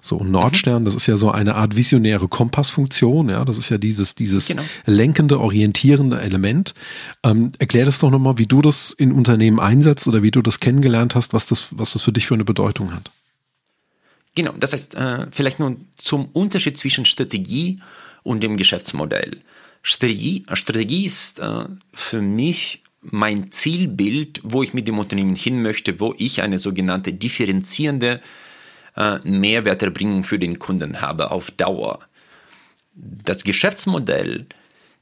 [0.00, 3.76] So, und Nordstern, das ist ja so eine Art visionäre Kompassfunktion, ja, das ist ja
[3.76, 4.62] dieses, dieses genau.
[4.86, 6.74] lenkende, orientierende Element.
[7.22, 10.60] Ähm, erklär das doch nochmal, wie du das in Unternehmen einsetzt oder wie du das
[10.60, 13.10] kennengelernt hast, was das, was das für dich für eine Bedeutung hat.
[14.34, 17.88] Genau, das heißt, äh, vielleicht nur zum Unterschied zwischen Strategie und
[18.24, 19.40] dem Geschäftsmodell.
[19.82, 26.00] Strategie, Strategie ist äh, für mich mein Zielbild, wo ich mit dem Unternehmen hin möchte,
[26.00, 28.20] wo ich eine sogenannte differenzierende
[28.96, 32.00] äh, Mehrwerterbringung für den Kunden habe auf Dauer.
[32.94, 34.46] Das Geschäftsmodell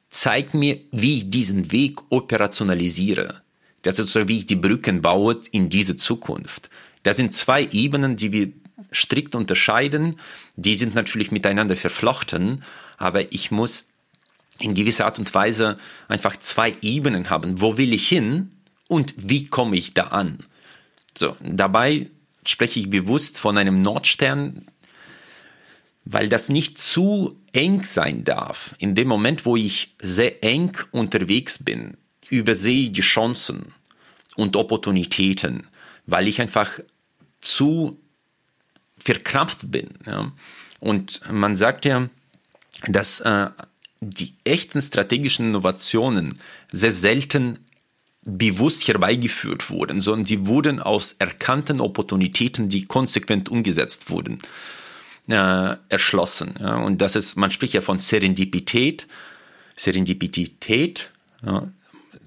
[0.09, 3.43] zeigt mir, wie ich diesen Weg operationalisiere.
[3.83, 6.71] Das ist so, wie ich die Brücken baue in diese Zukunft.
[7.03, 8.53] Das sind zwei Ebenen, die wir
[8.93, 10.17] strikt unterscheiden.
[10.57, 12.63] Die sind natürlich miteinander verflochten,
[12.99, 13.87] aber ich muss
[14.59, 17.61] in gewisser Art und Weise einfach zwei Ebenen haben.
[17.61, 18.51] Wo will ich hin
[18.89, 20.41] und wie komme ich da an?
[21.17, 22.11] So, dabei
[22.45, 24.67] spreche ich bewusst von einem Nordstern,
[26.05, 28.75] weil das nicht zu eng sein darf.
[28.79, 31.97] In dem Moment, wo ich sehr eng unterwegs bin,
[32.31, 33.73] übersehe ich die Chancen
[34.37, 35.67] und Opportunitäten,
[36.07, 36.81] weil ich einfach
[37.41, 38.01] zu
[38.99, 39.91] verkrampft bin.
[40.07, 40.33] Ja.
[40.81, 42.09] Und man sagt ja,
[42.87, 43.49] dass äh,
[44.01, 46.39] die echten strategischen Innovationen
[46.71, 47.59] sehr selten
[48.23, 54.39] bewusst herbeigeführt wurden, sondern die wurden aus erkannten Opportunitäten, die konsequent umgesetzt wurden,
[55.29, 56.55] äh, erschlossen.
[56.61, 56.77] Ja.
[56.77, 59.07] Und das ist, man spricht ja von Serendipität.
[59.77, 61.11] Serendipität,
[61.45, 61.69] ja,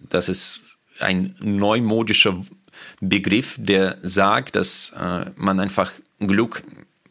[0.10, 2.42] das ist ein neumodischer
[3.00, 6.64] Begriff, der sagt, dass äh, man einfach Glück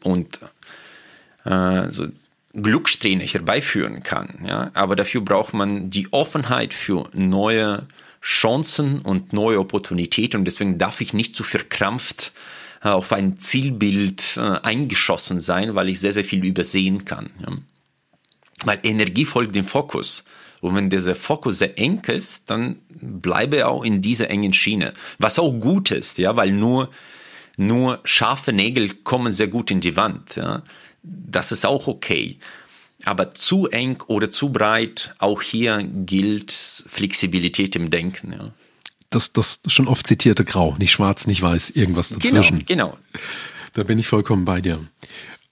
[0.03, 0.39] und
[1.45, 2.07] äh, so
[2.53, 4.39] Glückssträhne herbeiführen kann.
[4.45, 4.71] Ja?
[4.73, 7.87] Aber dafür braucht man die Offenheit für neue
[8.21, 12.33] Chancen und neue Opportunitäten und deswegen darf ich nicht zu verkrampft
[12.83, 17.31] äh, auf ein Zielbild äh, eingeschossen sein, weil ich sehr, sehr viel übersehen kann.
[17.39, 17.53] Ja?
[18.63, 20.23] Weil Energie folgt dem Fokus.
[20.59, 24.93] Und wenn dieser Fokus sehr eng ist, dann bleibe er auch in dieser engen Schiene.
[25.17, 26.91] Was auch gut ist, ja, weil nur,
[27.57, 30.35] nur scharfe Nägel kommen sehr gut in die Wand.
[30.35, 30.61] Ja
[31.03, 32.37] das ist auch okay.
[33.03, 38.33] Aber zu eng oder zu breit, auch hier gilt Flexibilität im Denken.
[38.33, 38.45] Ja.
[39.09, 42.65] Das, das schon oft zitierte Grau, nicht schwarz, nicht weiß, irgendwas dazwischen.
[42.65, 42.97] Genau, genau.
[43.73, 44.79] Da bin ich vollkommen bei dir.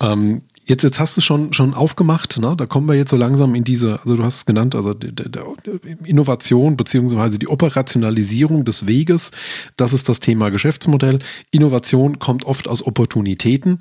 [0.01, 2.55] Ähm, jetzt, jetzt hast du schon, schon aufgemacht, ne?
[2.55, 5.13] da kommen wir jetzt so langsam in diese, also du hast es genannt, also die,
[5.13, 9.31] die, die Innovation beziehungsweise die Operationalisierung des Weges,
[9.75, 11.19] das ist das Thema Geschäftsmodell.
[11.51, 13.79] Innovation kommt oft aus Opportunitäten.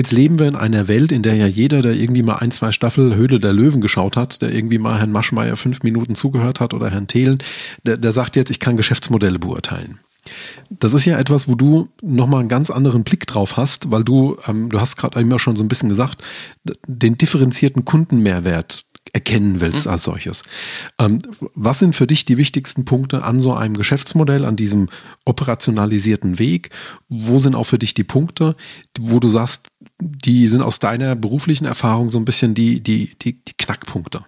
[0.00, 2.72] Jetzt leben wir in einer Welt, in der ja jeder, der irgendwie mal ein, zwei
[2.72, 6.72] Staffel Höhle der Löwen geschaut hat, der irgendwie mal Herrn Maschmeyer fünf Minuten zugehört hat
[6.72, 7.36] oder Herrn Thelen,
[7.84, 9.98] der, der sagt jetzt, ich kann Geschäftsmodelle beurteilen.
[10.70, 14.38] Das ist ja etwas, wo du nochmal einen ganz anderen Blick drauf hast, weil du,
[14.48, 16.24] ähm, du hast gerade immer schon so ein bisschen gesagt,
[16.86, 19.92] den differenzierten Kundenmehrwert erkennen willst mhm.
[19.92, 20.42] als solches.
[20.98, 21.20] Ähm,
[21.54, 24.88] was sind für dich die wichtigsten Punkte an so einem Geschäftsmodell, an diesem
[25.24, 26.70] operationalisierten Weg?
[27.08, 28.56] Wo sind auch für dich die Punkte,
[28.98, 29.68] wo du sagst,
[30.00, 34.24] die sind aus deiner beruflichen Erfahrung so ein bisschen die, die, die, die Knackpunkte?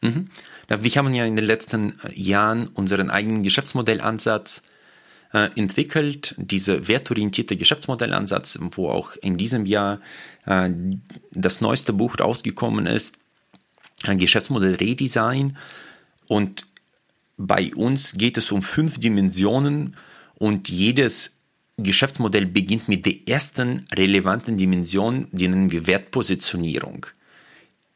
[0.00, 0.28] Mhm.
[0.68, 4.62] Wir haben ja in den letzten Jahren unseren eigenen Geschäftsmodellansatz
[5.32, 10.00] äh, entwickelt, diese wertorientierte Geschäftsmodellansatz, wo auch in diesem Jahr
[10.46, 10.70] äh,
[11.32, 13.18] das neueste Buch rausgekommen ist,
[14.08, 15.56] ein Geschäftsmodell Redesign
[16.26, 16.66] und
[17.36, 19.96] bei uns geht es um fünf Dimensionen
[20.34, 21.38] und jedes
[21.76, 27.06] Geschäftsmodell beginnt mit der ersten relevanten Dimension, die nennen wir Wertpositionierung.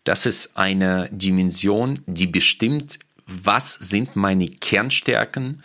[0.05, 5.63] Das ist eine Dimension, die bestimmt, was sind meine Kernstärken,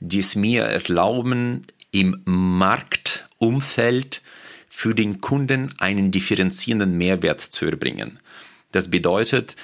[0.00, 4.22] die es mir erlauben, im Marktumfeld
[4.68, 8.18] für den Kunden einen differenzierenden Mehrwert zu erbringen.
[8.74, 9.56] Das bedeutet,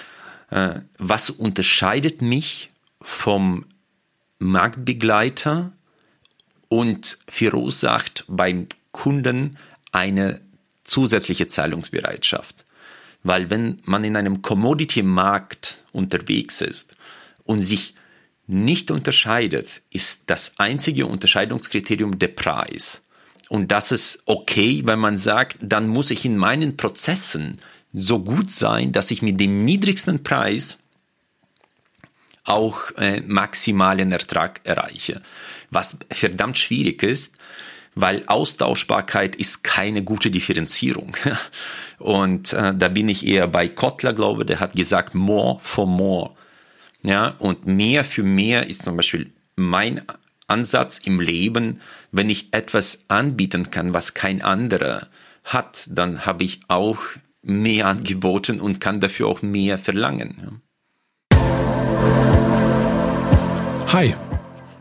[0.50, 2.68] äh, was unterscheidet mich
[3.02, 3.66] vom
[4.38, 5.72] Marktbegleiter
[6.68, 9.56] und verursacht beim Kunden
[9.92, 10.40] eine
[10.84, 12.64] zusätzliche Zahlungsbereitschaft.
[13.22, 16.96] Weil wenn man in einem Commodity-Markt unterwegs ist
[17.44, 17.94] und sich
[18.46, 23.02] nicht unterscheidet, ist das einzige Unterscheidungskriterium der Preis.
[23.48, 27.58] Und das ist okay, wenn man sagt, dann muss ich in meinen Prozessen
[27.92, 30.79] so gut sein, dass ich mit dem niedrigsten Preis
[32.44, 35.22] auch äh, maximalen Ertrag erreiche.
[35.70, 37.35] Was verdammt schwierig ist,
[37.94, 41.16] weil Austauschbarkeit ist keine gute Differenzierung.
[41.98, 46.35] Und äh, da bin ich eher bei Kotler, glaube der hat gesagt, more for more.
[47.03, 50.03] Ja, und mehr für mehr ist zum Beispiel mein
[50.48, 51.81] Ansatz im Leben,
[52.12, 55.09] wenn ich etwas anbieten kann, was kein anderer
[55.44, 56.98] hat, dann habe ich auch
[57.42, 60.62] mehr angeboten und kann dafür auch mehr verlangen.
[63.88, 64.14] Hi,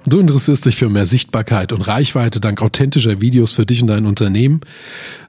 [0.05, 4.05] du interessierst dich für mehr Sichtbarkeit und Reichweite dank authentischer Videos für dich und dein
[4.05, 4.61] Unternehmen?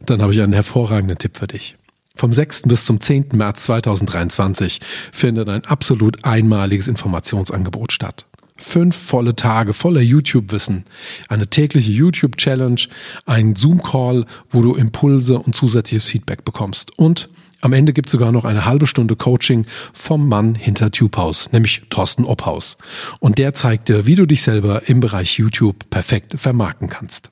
[0.05, 1.77] Dann habe ich einen hervorragenden Tipp für dich.
[2.15, 2.63] Vom 6.
[2.63, 3.29] bis zum 10.
[3.33, 4.81] März 2023
[5.13, 8.27] findet ein absolut einmaliges Informationsangebot statt.
[8.61, 10.85] Fünf volle Tage voller YouTube-Wissen,
[11.29, 12.83] eine tägliche YouTube-Challenge,
[13.27, 17.29] ein Zoom-Call, wo du Impulse und zusätzliches Feedback bekommst und
[17.63, 21.83] am Ende gibt es sogar noch eine halbe Stunde Coaching vom Mann hinter TubeHaus, nämlich
[21.91, 22.79] Thorsten Obhaus.
[23.19, 27.31] Und der zeigt dir, wie du dich selber im Bereich YouTube perfekt vermarkten kannst.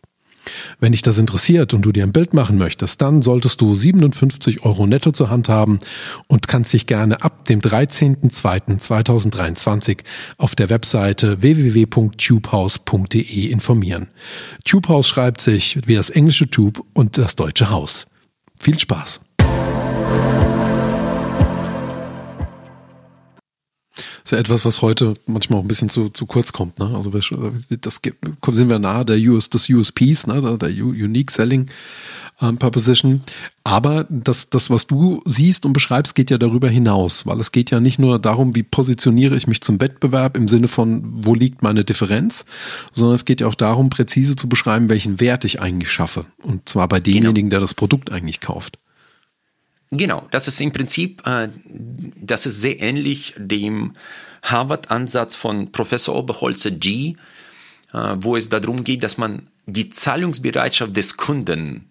[0.80, 4.64] Wenn dich das interessiert und du dir ein Bild machen möchtest, dann solltest du 57
[4.64, 5.80] Euro netto zur Hand haben
[6.26, 9.98] und kannst dich gerne ab dem 13.02.2023
[10.36, 14.08] auf der Webseite www.tubehouse.de informieren.
[14.64, 18.06] Tubehouse schreibt sich wie das englische Tube und das deutsche Haus.
[18.58, 19.20] Viel Spaß!
[24.28, 26.78] Ist ja etwas, was heute manchmal auch ein bisschen zu, zu kurz kommt.
[26.78, 26.92] Ne?
[26.94, 30.58] Also das sind wir nahe der US, des USPs, ne?
[30.58, 31.70] der Unique Selling
[32.42, 33.22] ähm, Proposition.
[33.64, 37.70] Aber das, das, was du siehst und beschreibst, geht ja darüber hinaus, weil es geht
[37.70, 41.62] ja nicht nur darum, wie positioniere ich mich zum Wettbewerb im Sinne von, wo liegt
[41.62, 42.44] meine Differenz,
[42.92, 46.26] sondern es geht ja auch darum, präzise zu beschreiben, welchen Wert ich eigentlich schaffe.
[46.42, 47.14] Und zwar bei genau.
[47.14, 48.78] demjenigen, der das Produkt eigentlich kauft.
[49.90, 53.94] Genau, das ist im Prinzip, äh, das ist sehr ähnlich dem
[54.42, 57.16] Harvard-Ansatz von Professor Oberholzer G,
[57.92, 61.88] äh, wo es darum geht, dass man die Zahlungsbereitschaft des Kunden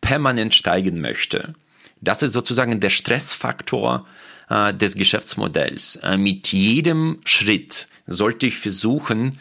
[0.00, 1.54] permanent steigen möchte.
[2.00, 4.06] Das ist sozusagen der Stressfaktor
[4.48, 5.96] äh, des Geschäftsmodells.
[5.96, 9.38] Äh, mit jedem Schritt sollte ich versuchen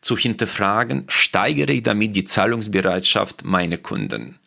[0.00, 4.38] zu hinterfragen, steigere ich damit die Zahlungsbereitschaft meiner Kunden.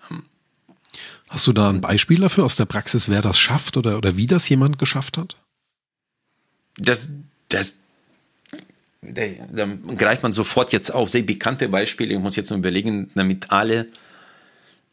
[1.32, 4.28] Hast du da ein Beispiel dafür aus der Praxis, wer das schafft oder, oder wie
[4.28, 5.38] das jemand geschafft hat?
[6.76, 7.08] Das,
[7.48, 7.76] das,
[9.02, 9.66] da, da
[9.96, 12.14] greift man sofort jetzt auf sehr bekannte Beispiele.
[12.14, 13.88] Ich muss jetzt nur überlegen, damit alle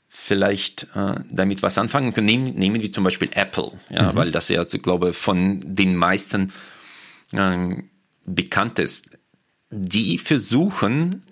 [0.08, 2.26] vielleicht äh, damit was anfangen können.
[2.26, 4.16] Nehmen, nehmen wir zum Beispiel Apple, ja, mhm.
[4.16, 6.52] weil das ja, ich glaube, von den meisten
[7.32, 7.82] äh,
[8.26, 9.10] bekannt ist.
[9.70, 11.24] Die versuchen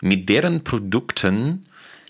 [0.00, 1.66] mit deren Produkten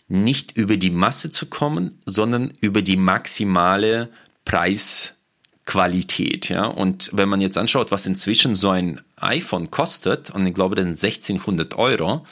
[0.09, 4.09] nicht über die Masse zu kommen, sondern über die maximale
[4.44, 6.49] Preisqualität.
[6.49, 6.64] Ja?
[6.64, 11.03] Und wenn man jetzt anschaut, was inzwischen so ein iPhone kostet, und ich glaube, sind
[11.03, 12.25] 1600 Euro,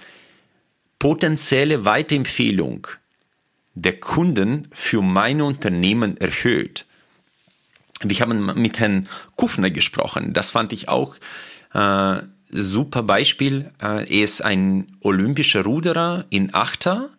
[1.06, 2.88] potenzielle Weiterempfehlung
[3.76, 6.88] der Kunden für mein Unternehmen erhöht.
[8.02, 10.34] Wir haben mit Herrn Kufner gesprochen.
[10.34, 11.18] Das fand ich auch
[11.76, 13.72] äh, super Beispiel.
[13.80, 17.12] Äh, er ist ein olympischer Ruderer in Achter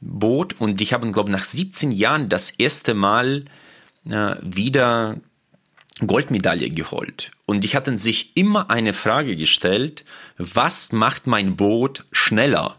[0.00, 3.46] Boot und ich habe, glaube nach 17 Jahren das erste Mal
[4.08, 5.16] äh, wieder
[6.06, 7.32] Goldmedaille geholt.
[7.46, 10.04] Und ich hatte sich immer eine Frage gestellt,
[10.38, 12.76] was macht mein Boot schneller?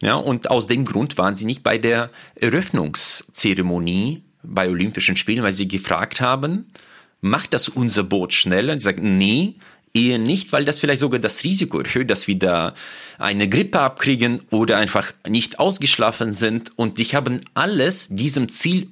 [0.00, 5.52] Ja, und aus dem Grund waren sie nicht bei der Eröffnungszeremonie bei Olympischen Spielen, weil
[5.52, 6.72] sie gefragt haben,
[7.20, 8.72] macht das unser Boot schneller?
[8.72, 9.56] Und sie sagen, nee,
[9.92, 12.74] eher nicht, weil das vielleicht sogar das Risiko erhöht, dass wir da
[13.18, 16.72] eine Grippe abkriegen oder einfach nicht ausgeschlafen sind.
[16.76, 18.88] Und die haben alles diesem Ziel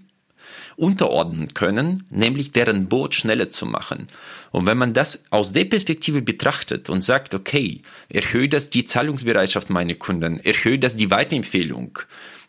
[0.78, 4.06] unterordnen können, nämlich deren Boot schneller zu machen.
[4.52, 9.70] Und wenn man das aus der Perspektive betrachtet und sagt, okay, erhöht das die Zahlungsbereitschaft
[9.70, 11.98] meiner Kunden, erhöht das die Weiterempfehlung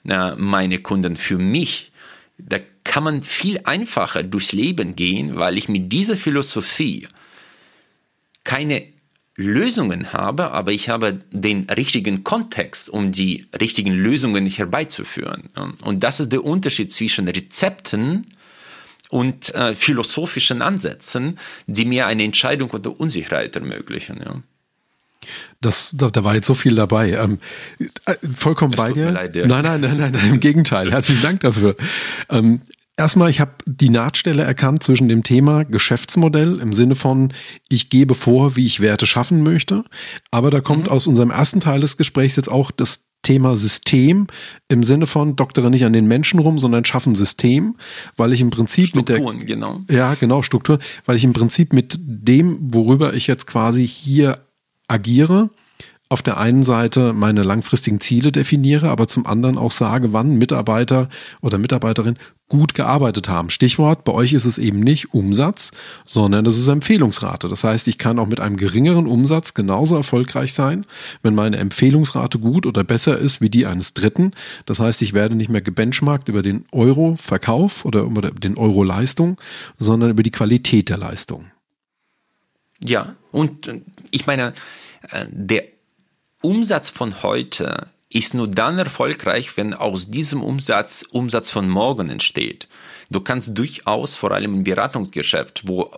[0.07, 1.91] äh, meiner Kunden für mich,
[2.37, 7.07] da kann man viel einfacher durchs Leben gehen, weil ich mit dieser Philosophie
[8.43, 8.83] keine
[9.39, 15.49] Lösungen habe, aber ich habe den richtigen Kontext, um die richtigen Lösungen herbeizuführen.
[15.83, 18.27] Und das ist der Unterschied zwischen Rezepten
[19.09, 24.21] und äh, philosophischen Ansätzen, die mir eine Entscheidung unter Unsicherheit ermöglichen.
[24.23, 24.35] Ja.
[25.61, 27.13] Das, da, da war jetzt so viel dabei.
[27.13, 27.37] Ähm,
[28.05, 29.11] äh, vollkommen das bei dir.
[29.11, 29.47] Leid, ja.
[29.47, 30.91] Nein, nein, nein, nein, nein, im Gegenteil.
[30.91, 31.75] Herzlichen Dank dafür.
[32.29, 32.61] Ähm,
[32.99, 37.31] Erstmal, ich habe die Nahtstelle erkannt zwischen dem Thema Geschäftsmodell im Sinne von,
[37.69, 39.85] ich gebe vor, wie ich Werte schaffen möchte.
[40.31, 40.91] Aber da kommt mhm.
[40.91, 44.27] aus unserem ersten Teil des Gesprächs jetzt auch das Thema System
[44.67, 47.77] im Sinne von doktere nicht an den Menschen rum, sondern schaffen System,
[48.17, 49.79] weil ich im Prinzip mit der genau.
[49.89, 54.39] ja genau Struktur, weil ich im Prinzip mit dem, worüber ich jetzt quasi hier
[54.89, 55.49] agiere,
[56.09, 61.07] auf der einen Seite meine langfristigen Ziele definiere, aber zum anderen auch sage, wann Mitarbeiter
[61.39, 62.17] oder Mitarbeiterin
[62.49, 63.49] gut gearbeitet haben.
[63.49, 65.71] Stichwort, bei euch ist es eben nicht Umsatz,
[66.05, 67.47] sondern es ist Empfehlungsrate.
[67.47, 70.85] Das heißt, ich kann auch mit einem geringeren Umsatz genauso erfolgreich sein,
[71.21, 74.31] wenn meine Empfehlungsrate gut oder besser ist wie die eines Dritten.
[74.65, 79.39] Das heißt, ich werde nicht mehr gebenchmarkt über den Euro-Verkauf oder über den Euro-Leistung,
[79.77, 81.51] sondern über die Qualität der Leistung.
[82.83, 84.53] Ja, und äh, ich meine,
[85.11, 85.65] äh, der
[86.41, 92.67] Umsatz von heute ist nur dann erfolgreich, wenn aus diesem Umsatz Umsatz von morgen entsteht.
[93.09, 95.91] Du kannst durchaus, vor allem im Beratungsgeschäft, wo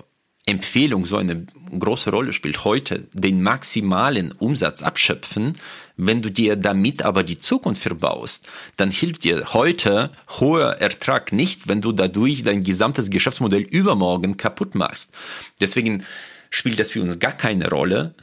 [0.45, 1.45] Empfehlung so eine
[1.77, 5.55] große Rolle spielt, heute den maximalen Umsatz abschöpfen.
[5.97, 11.67] Wenn du dir damit aber die Zukunft verbaust, dann hilft dir heute hoher Ertrag nicht,
[11.67, 15.13] wenn du dadurch dein gesamtes Geschäftsmodell übermorgen kaputt machst.
[15.59, 16.03] Deswegen
[16.49, 18.15] spielt das für uns gar keine Rolle,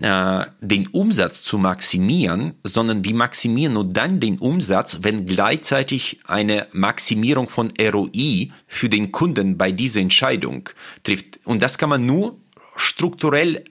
[0.00, 6.66] äh, den Umsatz zu maximieren, sondern wir maximieren nur dann den Umsatz, wenn gleichzeitig eine
[6.72, 10.68] Maximierung von ROI für den Kunden bei dieser Entscheidung
[11.02, 11.40] trifft.
[11.44, 12.36] Und das kann man nur
[12.76, 13.64] strukturell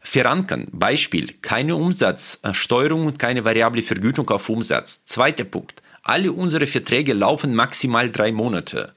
[0.00, 0.68] verankern.
[0.70, 5.04] Beispiel, keine Umsatzsteuerung und keine variable Vergütung auf Umsatz.
[5.04, 8.94] Zweiter Punkt, alle unsere Verträge laufen maximal drei Monate,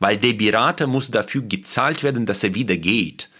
[0.00, 3.30] weil der Berater muss dafür gezahlt werden, dass er wieder geht.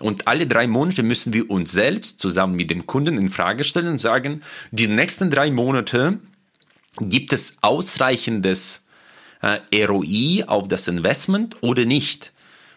[0.00, 3.88] Und alle drei Monate müssen wir uns selbst zusammen mit dem Kunden in Frage stellen
[3.88, 6.18] und sagen, die nächsten drei Monate
[7.00, 8.84] gibt es ausreichendes
[9.42, 12.32] äh, ROI auf das Investment oder nicht.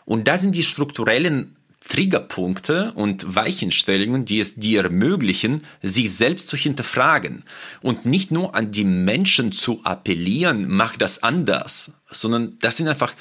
[0.06, 1.56] Und da sind die strukturellen
[1.88, 7.44] Triggerpunkte und Weichenstellungen, die es dir ermöglichen, sich selbst zu hinterfragen
[7.82, 13.14] und nicht nur an die Menschen zu appellieren, mach das anders, sondern das sind einfach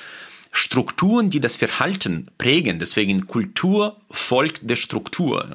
[0.53, 2.79] Strukturen, die das Verhalten prägen.
[2.79, 5.49] Deswegen Kultur folgt der Struktur.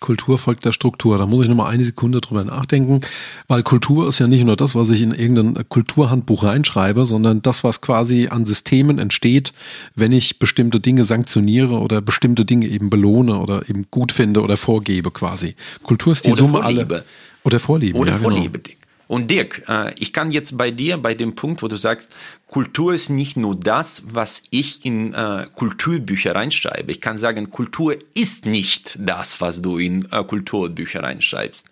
[0.00, 1.18] Kultur folgt der Struktur.
[1.18, 3.00] Da muss ich nochmal eine Sekunde drüber nachdenken,
[3.48, 7.64] weil Kultur ist ja nicht nur das, was ich in irgendein Kulturhandbuch reinschreibe, sondern das,
[7.64, 9.52] was quasi an Systemen entsteht,
[9.94, 14.56] wenn ich bestimmte Dinge sanktioniere oder bestimmte Dinge eben belohne oder eben gut finde oder
[14.56, 15.56] vorgebe quasi.
[15.82, 17.04] Kultur ist die oder Summe aller.
[17.44, 17.96] Oder Vorliebe.
[17.96, 18.58] Oder ja, Vorliebe.
[18.58, 18.76] Genau.
[19.08, 22.10] Und Dirk, äh, ich kann jetzt bei dir, bei dem Punkt, wo du sagst,
[22.48, 26.90] Kultur ist nicht nur das, was ich in äh, Kulturbücher reinschreibe.
[26.90, 31.66] Ich kann sagen, Kultur ist nicht das, was du in äh, Kulturbücher reinschreibst.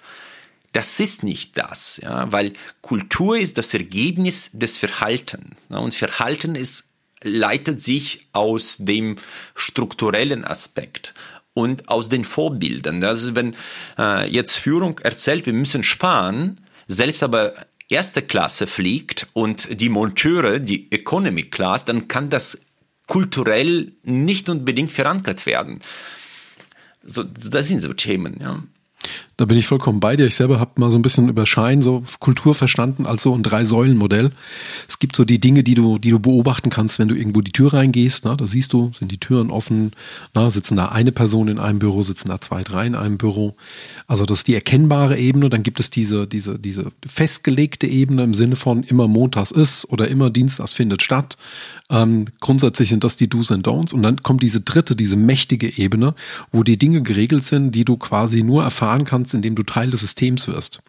[0.73, 5.57] Das ist nicht das, ja, weil Kultur ist das Ergebnis des Verhaltens.
[5.71, 6.85] Ja, und Verhalten ist
[7.25, 9.17] leitet sich aus dem
[9.55, 11.15] strukturellen Aspekt
[11.55, 13.03] und aus den Vorbildern.
[13.03, 13.57] Also wenn
[13.99, 17.55] äh, jetzt Führung erzählt, wir müssen sparen, selbst aber
[17.89, 22.59] erste Klasse fliegt und die Monteure die Economy Class, dann kann das
[23.07, 25.81] kulturell nicht unbedingt verankert werden.
[27.03, 28.63] So, das sind so Themen, ja.
[29.37, 30.27] Da bin ich vollkommen bei dir.
[30.27, 33.43] Ich selber habe mal so ein bisschen über Schein, so Kultur verstanden als so ein
[33.43, 34.31] Drei-Säulen-Modell.
[34.89, 37.51] Es gibt so die Dinge, die du, die du beobachten kannst, wenn du irgendwo die
[37.51, 38.25] Tür reingehst.
[38.25, 39.91] Na, da siehst du, sind die Türen offen,
[40.35, 43.57] na, sitzen da eine Person in einem Büro, sitzen da zwei, drei in einem Büro.
[44.07, 45.51] Also das ist die erkennbare Ebene.
[45.51, 50.09] Dann gibt es diese, diese, diese festgelegte Ebene im Sinne von immer montags ist oder
[50.09, 51.37] immer dienstags findet statt.
[51.91, 53.93] Ähm, grundsätzlich sind das die Do's and Don'ts.
[53.95, 56.15] Und dann kommt diese dritte, diese mächtige Ebene,
[56.53, 59.91] wo die Dinge geregelt sind, die du quasi nur erfahren kannst, kannst, indem du Teil
[59.91, 60.83] des Systems wirst.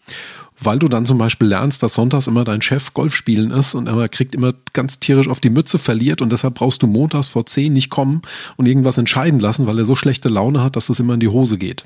[0.60, 3.88] Weil du dann zum Beispiel lernst, dass sonntags immer dein Chef Golf spielen ist und
[3.88, 7.46] er kriegt immer ganz tierisch auf die Mütze verliert und deshalb brauchst du montags vor
[7.46, 8.22] zehn nicht kommen
[8.56, 11.28] und irgendwas entscheiden lassen, weil er so schlechte Laune hat, dass das immer in die
[11.28, 11.86] Hose geht.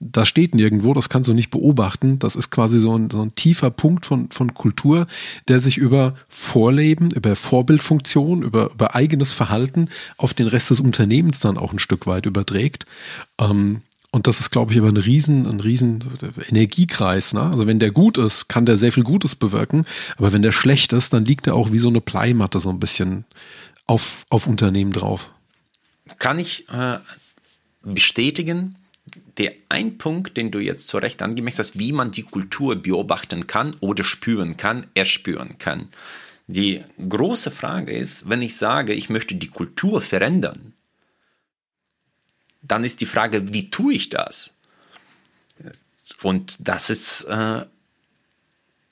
[0.00, 2.18] Das steht nirgendwo, das kannst du nicht beobachten.
[2.18, 5.06] Das ist quasi so ein, so ein tiefer Punkt von, von Kultur,
[5.48, 11.40] der sich über Vorleben, über Vorbildfunktion, über, über eigenes Verhalten auf den Rest des Unternehmens
[11.40, 12.86] dann auch ein Stück weit überträgt.
[13.38, 13.82] Ähm,
[14.12, 16.04] und das ist, glaube ich, aber ein riesen, ein riesen
[16.48, 17.32] Energiekreis.
[17.32, 17.42] Ne?
[17.42, 19.86] Also wenn der gut ist, kann der sehr viel Gutes bewirken.
[20.16, 22.80] Aber wenn der schlecht ist, dann liegt er auch wie so eine Pleimatte so ein
[22.80, 23.24] bisschen
[23.86, 25.30] auf, auf Unternehmen drauf.
[26.18, 26.98] Kann ich äh,
[27.82, 28.74] bestätigen,
[29.38, 33.46] der ein Punkt, den du jetzt zu Recht angemerkt hast, wie man die Kultur beobachten
[33.46, 35.88] kann oder spüren kann, erspüren kann.
[36.48, 40.72] Die große Frage ist, wenn ich sage, ich möchte die Kultur verändern,
[42.70, 44.52] dann ist die Frage, wie tue ich das?
[46.22, 47.64] Und das ist äh,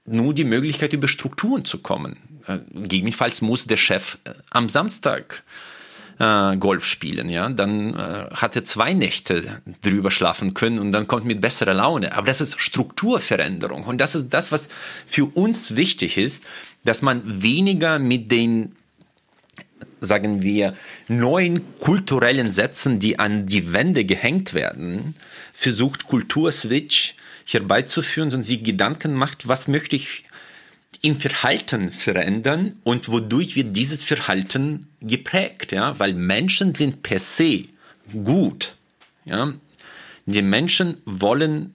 [0.04, 2.16] nur die Möglichkeit, über Strukturen zu kommen.
[2.46, 5.44] Äh, gegebenenfalls muss der Chef äh, am Samstag
[6.18, 11.06] äh, Golf spielen, ja, dann äh, hat er zwei Nächte drüber schlafen können und dann
[11.06, 12.16] kommt mit besserer Laune.
[12.16, 14.68] Aber das ist Strukturveränderung und das ist das, was
[15.06, 16.44] für uns wichtig ist,
[16.84, 18.74] dass man weniger mit den
[20.00, 20.74] sagen wir,
[21.08, 25.14] neuen kulturellen Sätzen, die an die Wände gehängt werden,
[25.52, 27.14] versucht Kulturswitch
[27.46, 30.24] herbeizuführen und sich Gedanken macht, was möchte ich
[31.02, 37.64] im Verhalten verändern und wodurch wird dieses Verhalten geprägt, ja, weil Menschen sind per se
[38.24, 38.76] gut,
[39.24, 39.52] ja.
[40.26, 41.72] Die Menschen wollen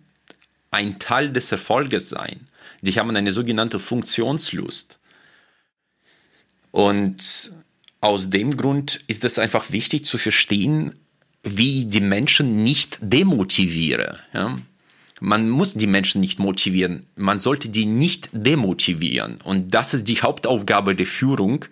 [0.69, 2.47] ein Teil des Erfolges sein.
[2.81, 4.99] Die haben eine sogenannte Funktionslust.
[6.71, 7.51] Und
[8.03, 10.93] aus dem Grund ist es einfach wichtig zu verstehen,
[11.41, 14.19] wie die Menschen nicht demotiviere.
[14.33, 14.57] Ja?
[15.21, 19.39] Man muss die Menschen nicht motivieren, man sollte die nicht demotivieren.
[19.41, 21.63] Und das ist die Hauptaufgabe der Führung,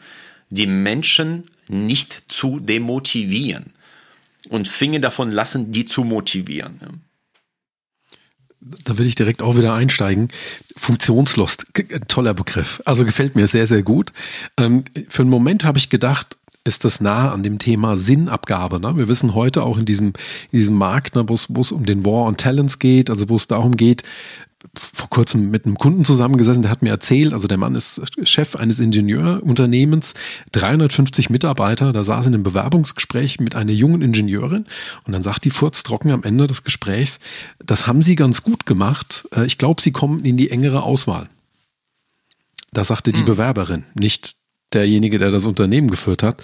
[0.50, 3.74] die Menschen nicht zu demotivieren
[4.48, 6.80] und Finger davon lassen, die zu motivieren.
[6.82, 6.88] Ja?
[8.62, 10.30] Da will ich direkt auch wieder einsteigen.
[10.76, 11.68] Funktionslust,
[12.08, 12.82] toller Begriff.
[12.86, 14.14] Also gefällt mir sehr, sehr gut.
[14.58, 18.80] Ähm, für einen Moment habe ich gedacht, ist das nah an dem Thema Sinnabgabe.
[18.80, 18.96] Ne?
[18.96, 20.08] Wir wissen heute auch in diesem,
[20.52, 23.48] in diesem Markt, ne, wo es um den War on Talents geht, also wo es
[23.48, 24.04] darum geht,
[24.76, 28.56] vor kurzem mit einem Kunden zusammengesessen, der hat mir erzählt, also der Mann ist Chef
[28.56, 30.14] eines Ingenieurunternehmens,
[30.52, 34.66] 350 Mitarbeiter, da saß in einem Bewerbungsgespräch mit einer jungen Ingenieurin
[35.06, 37.20] und dann sagt die Furz trocken am Ende des Gesprächs,
[37.66, 41.30] das haben sie ganz gut gemacht, äh, ich glaube, sie kommen in die engere Auswahl.
[42.72, 43.26] Das sagte die hm.
[43.26, 44.36] Bewerberin, nicht
[44.74, 46.42] derjenige, der das Unternehmen geführt hat.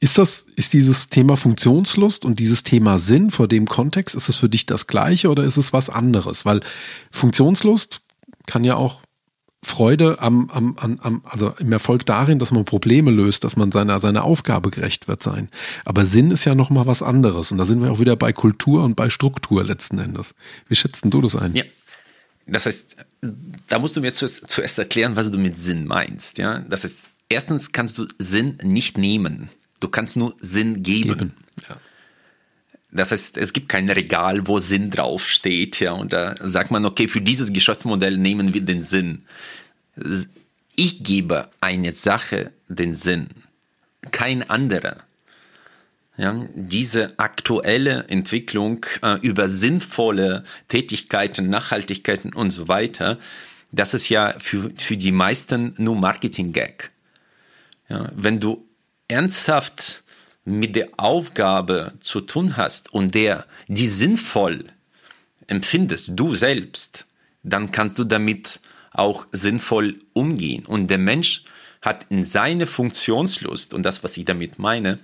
[0.00, 4.36] Ist das, ist dieses Thema Funktionslust und dieses Thema Sinn vor dem Kontext, ist es
[4.36, 6.44] für dich das gleiche oder ist es was anderes?
[6.44, 6.60] Weil
[7.10, 8.00] Funktionslust
[8.46, 9.00] kann ja auch
[9.60, 13.98] Freude am, am, am, also im Erfolg darin, dass man Probleme löst, dass man seiner,
[13.98, 15.48] seiner Aufgabe gerecht wird sein.
[15.84, 17.50] Aber Sinn ist ja nochmal was anderes.
[17.50, 20.34] Und da sind wir auch wieder bei Kultur und bei Struktur letzten Endes.
[20.68, 21.54] Wie schätzt du das ein?
[21.56, 21.64] Ja.
[22.46, 22.96] Das heißt,
[23.66, 26.38] da musst du mir zuerst, zuerst erklären, was du mit Sinn meinst.
[26.38, 29.50] Ja, das heißt, erstens kannst du Sinn nicht nehmen.
[29.80, 31.08] Du kannst nur Sinn geben.
[31.08, 31.34] geben.
[31.68, 31.76] Ja.
[32.90, 37.06] Das heißt, es gibt kein Regal, wo Sinn draufsteht, ja, und da sagt man, okay,
[37.06, 39.22] für dieses Geschäftsmodell nehmen wir den Sinn.
[40.74, 43.28] Ich gebe eine Sache den Sinn,
[44.10, 44.98] kein anderer.
[46.16, 53.18] Ja, diese aktuelle Entwicklung äh, über sinnvolle Tätigkeiten, Nachhaltigkeiten und so weiter,
[53.70, 56.90] das ist ja für, für die meisten nur Marketing-Gag.
[57.88, 58.67] Ja, wenn du
[59.08, 60.02] ernsthaft
[60.44, 64.64] mit der Aufgabe zu tun hast und der die sinnvoll
[65.46, 67.06] empfindest, du selbst,
[67.42, 68.60] dann kannst du damit
[68.92, 70.66] auch sinnvoll umgehen.
[70.66, 71.44] Und der Mensch
[71.82, 74.98] hat in seine Funktionslust und das, was ich damit meine,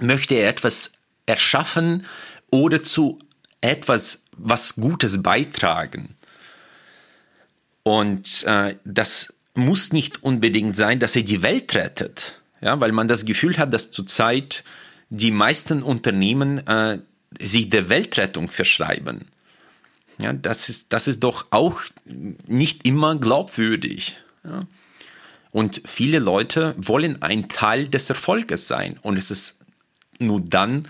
[0.00, 0.92] möchte er etwas
[1.26, 2.06] erschaffen
[2.50, 3.18] oder zu
[3.60, 6.16] etwas, was Gutes beitragen.
[7.82, 13.08] Und äh, das muss nicht unbedingt sein, dass er die Welt rettet, ja, weil man
[13.08, 14.64] das Gefühl hat, dass zurzeit
[15.10, 17.00] die meisten Unternehmen äh,
[17.38, 19.26] sich der Weltrettung verschreiben.
[20.18, 24.16] Ja, das ist, das ist doch auch nicht immer glaubwürdig.
[24.44, 24.66] Ja.
[25.50, 28.98] Und viele Leute wollen ein Teil des Erfolges sein.
[29.02, 29.58] Und es ist
[30.18, 30.88] nur dann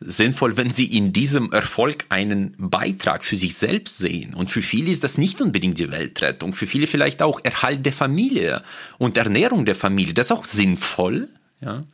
[0.00, 4.34] sinnvoll, wenn sie in diesem Erfolg einen Beitrag für sich selbst sehen.
[4.34, 6.52] Und für viele ist das nicht unbedingt die Weltrettung.
[6.52, 8.60] Für viele vielleicht auch Erhalt der Familie
[8.98, 10.12] und Ernährung der Familie.
[10.12, 11.28] Das ist auch sinnvoll,
[11.60, 11.84] ja.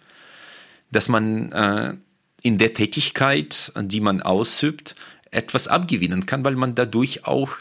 [0.91, 1.97] Dass man äh,
[2.43, 4.95] in der Tätigkeit, die man ausübt,
[5.31, 7.53] etwas abgewinnen kann, weil man dadurch auch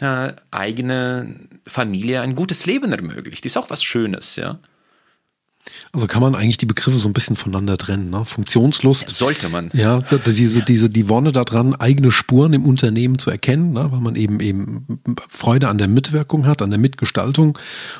[0.00, 3.44] äh, eigene Familie ein gutes Leben ermöglicht.
[3.44, 4.60] Ist auch was Schönes, ja.
[5.92, 8.10] Also kann man eigentlich die Begriffe so ein bisschen voneinander trennen.
[8.10, 8.24] Ne?
[8.26, 9.08] Funktionslust.
[9.08, 9.70] Sollte man.
[9.72, 13.90] Ja, diese, diese, die Wonne daran, eigene Spuren im Unternehmen zu erkennen, ne?
[13.90, 17.58] weil man eben eben Freude an der Mitwirkung hat, an der Mitgestaltung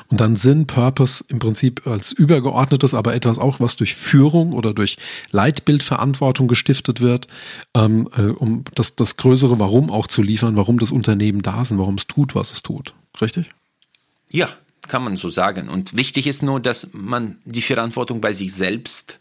[0.09, 4.73] und dann Sinn, Purpose im Prinzip als übergeordnetes, aber etwas auch, was durch Führung oder
[4.73, 4.97] durch
[5.31, 7.27] Leitbildverantwortung gestiftet wird,
[7.73, 11.71] ähm, äh, um das, das größere Warum auch zu liefern, warum das Unternehmen da ist
[11.71, 12.93] und warum es tut, was es tut.
[13.21, 13.51] Richtig?
[14.29, 14.49] Ja,
[14.87, 15.69] kann man so sagen.
[15.69, 19.19] Und wichtig ist nur, dass man die Verantwortung bei sich selbst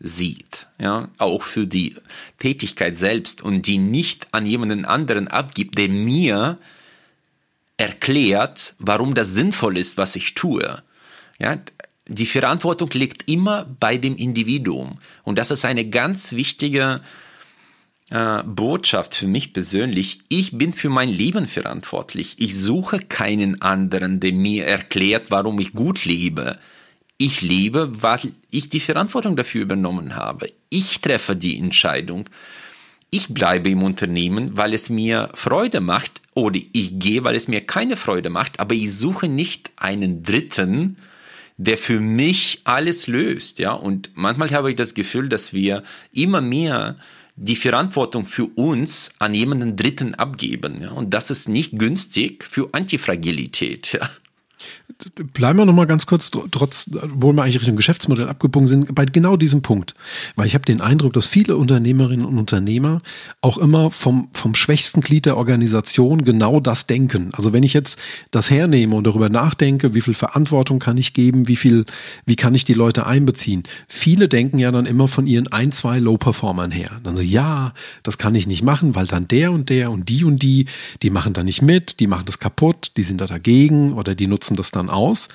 [0.00, 1.94] sieht, ja, auch für die
[2.38, 6.58] Tätigkeit selbst und die nicht an jemanden anderen abgibt, der mir
[7.76, 10.82] erklärt, warum das sinnvoll ist, was ich tue.
[11.38, 11.58] Ja,
[12.06, 17.00] die Verantwortung liegt immer bei dem Individuum und das ist eine ganz wichtige
[18.10, 22.36] äh, Botschaft für mich persönlich, ich bin für mein Leben verantwortlich.
[22.38, 26.58] Ich suche keinen anderen, der mir erklärt, warum ich gut lebe.
[27.16, 30.50] Ich lebe, weil ich die Verantwortung dafür übernommen habe.
[30.68, 32.28] Ich treffe die Entscheidung.
[33.10, 37.60] Ich bleibe im Unternehmen, weil es mir Freude macht oder ich gehe, weil es mir
[37.60, 40.96] keine Freude macht, aber ich suche nicht einen Dritten,
[41.56, 43.72] der für mich alles löst, ja.
[43.72, 46.96] Und manchmal habe ich das Gefühl, dass wir immer mehr
[47.36, 50.82] die Verantwortung für uns an jemanden Dritten abgeben.
[50.82, 50.90] Ja?
[50.92, 53.92] Und das ist nicht günstig für Antifragilität.
[53.92, 54.10] Ja?
[55.32, 59.06] Bleiben wir noch mal ganz kurz, trotz, obwohl wir eigentlich Richtung Geschäftsmodell abgebogen sind, bei
[59.06, 59.94] genau diesem Punkt.
[60.36, 63.00] Weil ich habe den Eindruck, dass viele Unternehmerinnen und Unternehmer
[63.40, 67.30] auch immer vom, vom schwächsten Glied der Organisation genau das denken.
[67.32, 67.98] Also wenn ich jetzt
[68.30, 71.86] das hernehme und darüber nachdenke, wie viel Verantwortung kann ich geben, wie viel,
[72.26, 73.62] wie kann ich die Leute einbeziehen?
[73.88, 76.90] Viele denken ja dann immer von ihren ein, zwei Low-Performern her.
[77.02, 77.72] Dann so, ja,
[78.02, 80.66] das kann ich nicht machen, weil dann der und der und die und die,
[81.02, 84.26] die machen da nicht mit, die machen das kaputt, die sind da dagegen oder die
[84.26, 85.28] nutzen das dann aus.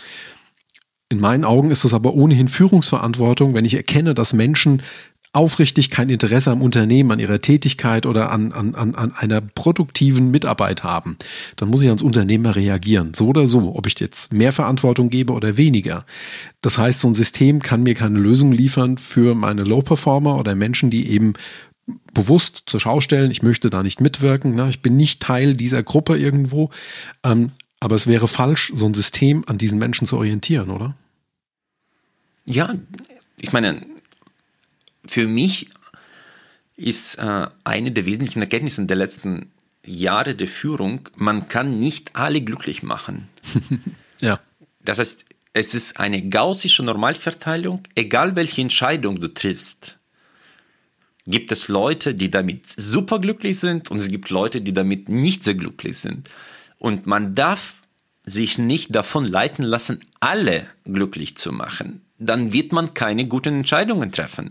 [1.09, 4.83] In meinen Augen ist es aber ohnehin Führungsverantwortung, wenn ich erkenne, dass Menschen
[5.31, 10.83] aufrichtig kein Interesse am Unternehmen, an ihrer Tätigkeit oder an, an, an, einer produktiven Mitarbeit
[10.83, 11.17] haben,
[11.55, 13.13] dann muss ich als Unternehmer reagieren.
[13.13, 16.05] So oder so, ob ich jetzt mehr Verantwortung gebe oder weniger.
[16.61, 20.89] Das heißt, so ein System kann mir keine Lösung liefern für meine Low-Performer oder Menschen,
[20.89, 21.33] die eben
[22.13, 24.67] bewusst zur Schau stellen, ich möchte da nicht mitwirken, ne?
[24.69, 26.69] ich bin nicht Teil dieser Gruppe irgendwo.
[27.23, 30.95] Ähm, aber es wäre falsch, so ein System an diesen Menschen zu orientieren, oder?
[32.45, 32.73] Ja,
[33.37, 33.85] ich meine,
[35.05, 35.69] für mich
[36.75, 39.51] ist äh, eine der wesentlichen Erkenntnisse der letzten
[39.85, 43.27] Jahre der Führung, man kann nicht alle glücklich machen.
[44.21, 44.39] ja.
[44.81, 49.97] Das heißt, es ist eine gaussische Normalverteilung, egal welche Entscheidung du triffst.
[51.25, 55.43] Gibt es Leute, die damit super glücklich sind und es gibt Leute, die damit nicht
[55.43, 56.29] sehr glücklich sind.
[56.79, 57.81] Und man darf
[58.25, 62.01] sich nicht davon leiten lassen, alle glücklich zu machen.
[62.17, 64.49] Dann wird man keine guten Entscheidungen treffen.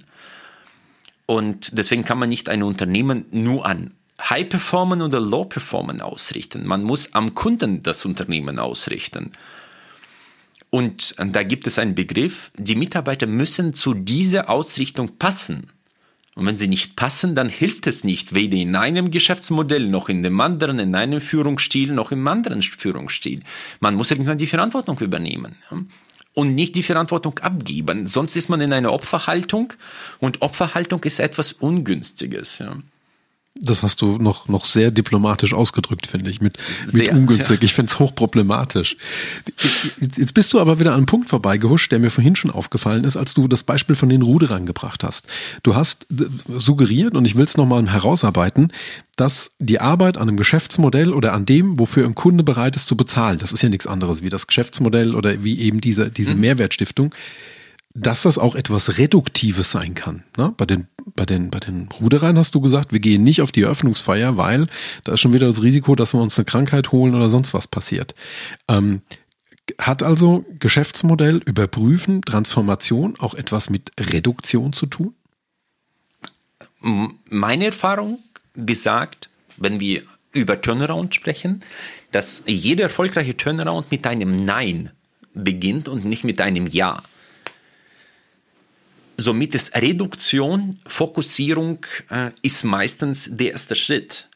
[1.26, 6.66] Und deswegen kann man nicht ein Unternehmen nur an High Performen oder Low Performen ausrichten.
[6.66, 9.32] Man muss am Kunden das Unternehmen ausrichten.
[10.70, 15.70] Und da gibt es einen Begriff, die Mitarbeiter müssen zu dieser Ausrichtung passen.
[16.38, 20.22] Und wenn sie nicht passen, dann hilft es nicht, weder in einem Geschäftsmodell noch in
[20.22, 23.40] dem anderen, in einem Führungsstil noch im anderen Führungsstil.
[23.80, 25.56] Man muss irgendwann die Verantwortung übernehmen.
[26.34, 28.06] Und nicht die Verantwortung abgeben.
[28.06, 29.72] Sonst ist man in einer Opferhaltung
[30.20, 32.60] und Opferhaltung ist etwas Ungünstiges.
[32.60, 32.76] Ja.
[33.60, 37.60] Das hast du noch, noch sehr diplomatisch ausgedrückt, finde ich, mit, sehr, mit ungünstig.
[37.60, 37.64] Ja.
[37.64, 38.96] Ich finde es hochproblematisch.
[40.00, 43.02] Jetzt, jetzt bist du aber wieder an einem Punkt vorbeigehuscht, der mir vorhin schon aufgefallen
[43.02, 45.26] ist, als du das Beispiel von den Ruderern gebracht hast.
[45.64, 46.06] Du hast
[46.56, 48.72] suggeriert, und ich will es nochmal herausarbeiten,
[49.16, 52.96] dass die Arbeit an einem Geschäftsmodell oder an dem, wofür ein Kunde bereit ist zu
[52.96, 56.42] bezahlen, das ist ja nichts anderes wie das Geschäftsmodell oder wie eben diese, diese mhm.
[56.42, 57.12] Mehrwertstiftung,
[57.94, 60.22] dass das auch etwas Reduktives sein kann.
[60.36, 60.54] Ne?
[60.56, 63.62] Bei, den, bei, den, bei den Ruderern hast du gesagt, wir gehen nicht auf die
[63.62, 64.66] Eröffnungsfeier, weil
[65.04, 67.66] da ist schon wieder das Risiko, dass wir uns eine Krankheit holen oder sonst was
[67.66, 68.14] passiert.
[68.68, 69.02] Ähm,
[69.78, 75.14] hat also Geschäftsmodell überprüfen, Transformation auch etwas mit Reduktion zu tun?
[76.80, 78.18] Meine Erfahrung
[78.54, 80.02] besagt, wenn wir
[80.32, 81.62] über Turnaround sprechen,
[82.12, 84.90] dass jeder erfolgreiche Turnaround mit einem Nein
[85.34, 87.02] beginnt und nicht mit einem Ja.
[89.20, 94.28] Somit ist Reduktion, Fokussierung äh, ist meistens der erste Schritt.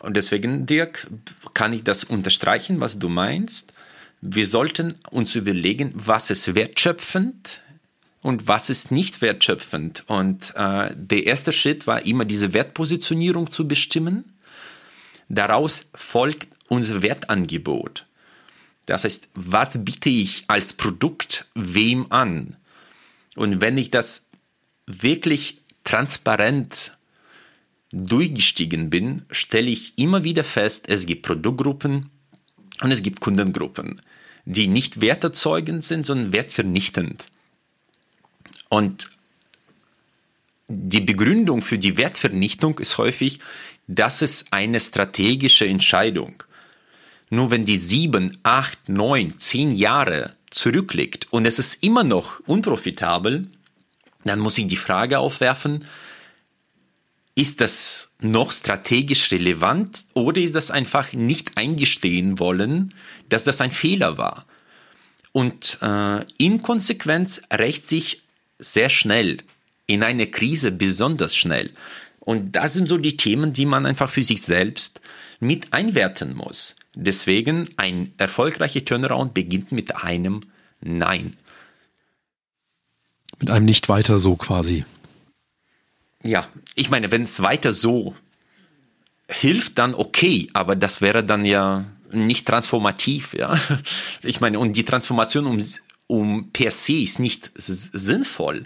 [0.00, 1.06] Und deswegen, Dirk,
[1.54, 3.72] kann ich das unterstreichen, was du meinst.
[4.20, 7.60] Wir sollten uns überlegen, was ist wertschöpfend
[8.22, 10.02] und was ist nicht wertschöpfend.
[10.08, 14.36] Und äh, der erste Schritt war immer diese Wertpositionierung zu bestimmen.
[15.28, 18.04] Daraus folgt unser Wertangebot.
[18.86, 22.56] Das heißt, was biete ich als Produkt wem an?
[23.36, 24.26] Und wenn ich das
[24.86, 26.96] wirklich transparent
[27.92, 32.10] durchgestiegen bin, stelle ich immer wieder fest, es gibt Produktgruppen
[32.82, 34.00] und es gibt Kundengruppen,
[34.44, 37.26] die nicht werterzeugend sind, sondern wertvernichtend.
[38.68, 39.10] Und
[40.68, 43.38] die Begründung für die Wertvernichtung ist häufig,
[43.86, 46.42] das ist eine strategische Entscheidung.
[47.30, 53.48] Nur wenn die sieben, acht, neun, zehn Jahre zurückliegt und es ist immer noch unprofitabel,
[54.24, 55.84] dann muss ich die Frage aufwerfen,
[57.34, 62.94] ist das noch strategisch relevant oder ist das einfach nicht eingestehen wollen,
[63.28, 64.46] dass das ein Fehler war?
[65.32, 68.22] Und äh, in Konsequenz rächt sich
[68.58, 69.36] sehr schnell,
[69.86, 71.72] in einer Krise besonders schnell.
[72.20, 75.00] Und das sind so die Themen, die man einfach für sich selbst
[75.38, 76.74] mit einwerten muss.
[76.98, 80.40] Deswegen ein erfolgreicher Turnaround beginnt mit einem
[80.80, 81.36] Nein.
[83.38, 84.86] Mit einem nicht weiter so quasi.
[86.22, 88.16] Ja, ich meine, wenn es weiter so
[89.28, 93.58] hilft, dann okay, aber das wäre dann ja nicht transformativ, ja.
[94.22, 95.62] Ich meine, und die Transformation um,
[96.06, 98.64] um per se ist nicht sinnvoll.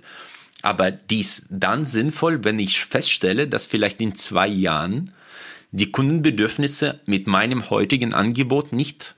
[0.63, 5.11] Aber dies dann sinnvoll, wenn ich feststelle, dass vielleicht in zwei Jahren
[5.73, 9.15] die Kundenbedürfnisse mit meinem heutigen Angebot nicht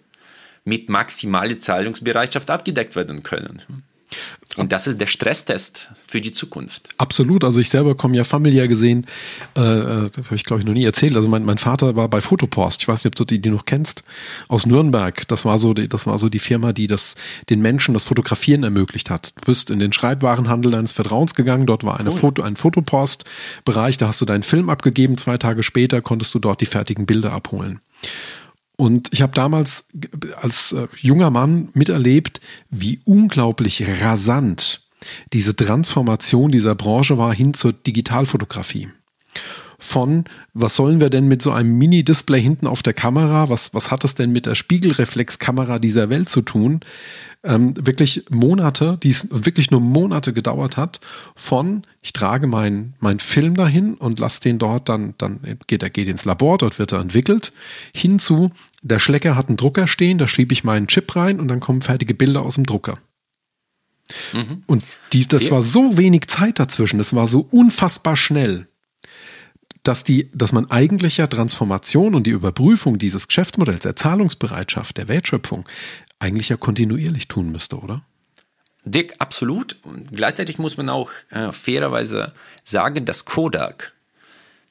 [0.65, 3.63] mit maximaler Zahlungsbereitschaft abgedeckt werden können.
[4.57, 6.91] Und das ist der Stresstest für die Zukunft.
[6.99, 7.43] Absolut.
[7.43, 9.07] Also ich selber komme ja familiär gesehen,
[9.57, 11.17] äh, äh das habe ich glaube ich noch nie erzählt.
[11.17, 12.83] Also mein, mein Vater war bei Fotopost.
[12.83, 14.05] Ich weiß nicht, ob du die, die noch kennst
[14.49, 15.27] aus Nürnberg.
[15.29, 17.15] Das war so, die, das war so die Firma, die das
[17.49, 19.33] den Menschen das Fotografieren ermöglicht hat.
[19.41, 21.67] Du bist in den Schreibwarenhandel deines Vertrauens gegangen.
[21.67, 22.19] Dort war eine cool.
[22.19, 23.97] Foto, ein Fotopost-Bereich.
[23.97, 25.17] Da hast du deinen Film abgegeben.
[25.17, 27.81] Zwei Tage später konntest du dort die fertigen Bilder abholen.
[28.77, 29.85] Und ich habe damals
[30.37, 34.83] als äh, junger Mann miterlebt, wie unglaublich rasant
[35.33, 38.89] diese Transformation dieser Branche war hin zur Digitalfotografie.
[39.85, 43.91] Von, was sollen wir denn mit so einem Mini-Display hinten auf der Kamera, was, was
[43.91, 46.83] hat es denn mit der Spiegelreflexkamera dieser Welt zu tun,
[47.43, 51.01] ähm, wirklich Monate, die es wirklich nur Monate gedauert hat,
[51.35, 55.91] von ich trage meinen mein Film dahin und lasse den dort, dann, dann geht er
[55.91, 57.53] geht ins Labor, dort wird er entwickelt,
[57.93, 58.53] hinzu,
[58.83, 61.81] der Schlecker hat einen Drucker stehen, da schiebe ich meinen Chip rein und dann kommen
[61.81, 62.99] fertige Bilder aus dem Drucker.
[64.33, 64.63] Mhm.
[64.67, 68.69] Und dies, das war so wenig Zeit dazwischen, das war so unfassbar schnell,
[69.83, 75.09] dass die, dass man eigentlich ja Transformation und die Überprüfung dieses Geschäftsmodells, der Zahlungsbereitschaft, der
[75.09, 75.69] Wertschöpfung
[76.19, 78.03] eigentlich ja kontinuierlich tun müsste, oder?
[78.85, 79.77] Dick, absolut.
[79.83, 82.33] Und gleichzeitig muss man auch äh, fairerweise
[82.65, 83.93] sagen, dass Kodak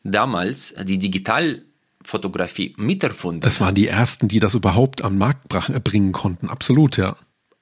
[0.03, 5.47] damals die Digitalfotografie miterfunden Das waren die ersten, die das überhaupt am Markt
[5.83, 6.49] bringen konnten.
[6.49, 7.15] Absolut, ja.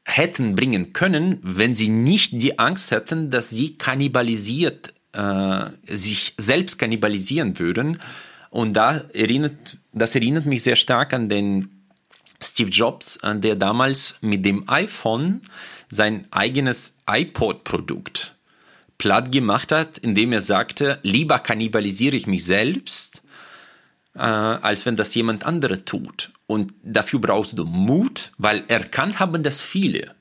[0.05, 6.77] Hätten bringen können, wenn sie nicht die Angst hätten, dass sie kannibalisiert, äh, sich selbst
[6.77, 8.01] kannibalisieren würden.
[8.49, 11.69] Und da erinnert, das erinnert mich sehr stark an den
[12.41, 15.41] Steve Jobs, äh, der damals mit dem iPhone
[15.89, 18.35] sein eigenes iPod-Produkt
[18.97, 23.23] platt gemacht hat, indem er sagte, lieber kannibalisiere ich mich selbst,
[24.13, 26.31] äh, als wenn das jemand andere tut.
[26.45, 30.13] Und dafür brauchst du Mut, weil erkannt haben das viele.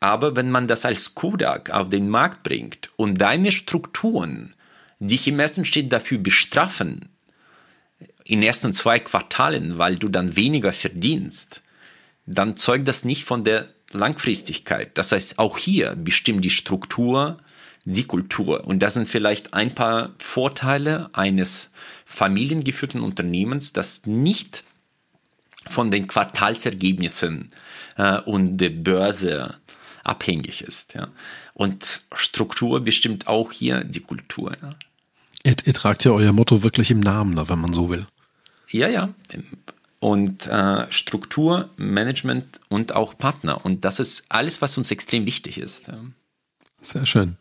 [0.00, 4.54] Aber wenn man das als Kodak auf den Markt bringt und deine Strukturen
[4.98, 7.08] dich im ersten Schritt dafür bestrafen,
[8.24, 11.62] in den ersten zwei Quartalen, weil du dann weniger verdienst,
[12.26, 14.98] dann zeugt das nicht von der Langfristigkeit.
[14.98, 17.38] Das heißt, auch hier bestimmt die Struktur,
[17.84, 18.66] die Kultur.
[18.66, 21.70] Und das sind vielleicht ein paar Vorteile eines
[22.04, 24.64] familiengeführten Unternehmens, das nicht
[25.70, 27.50] von den Quartalsergebnissen
[27.96, 29.54] äh, und der Börse
[30.06, 30.94] abhängig ist.
[30.94, 31.08] Ja.
[31.54, 34.52] Und Struktur bestimmt auch hier die Kultur.
[34.62, 34.70] Ja.
[35.42, 38.06] Ihr, ihr tragt ja euer Motto wirklich im Namen, wenn man so will.
[38.68, 39.14] Ja, ja.
[40.00, 43.64] Und äh, Struktur, Management und auch Partner.
[43.64, 45.88] Und das ist alles, was uns extrem wichtig ist.
[45.88, 46.00] Ja.
[46.86, 47.34] Sehr schön.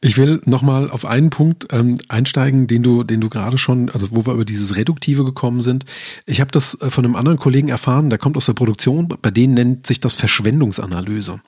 [0.00, 4.08] Ich will nochmal auf einen Punkt ähm, einsteigen, den du, den du gerade schon, also
[4.12, 5.84] wo wir über dieses Reduktive gekommen sind.
[6.24, 9.30] Ich habe das äh, von einem anderen Kollegen erfahren, der kommt aus der Produktion, bei
[9.30, 11.42] denen nennt sich das Verschwendungsanalyse.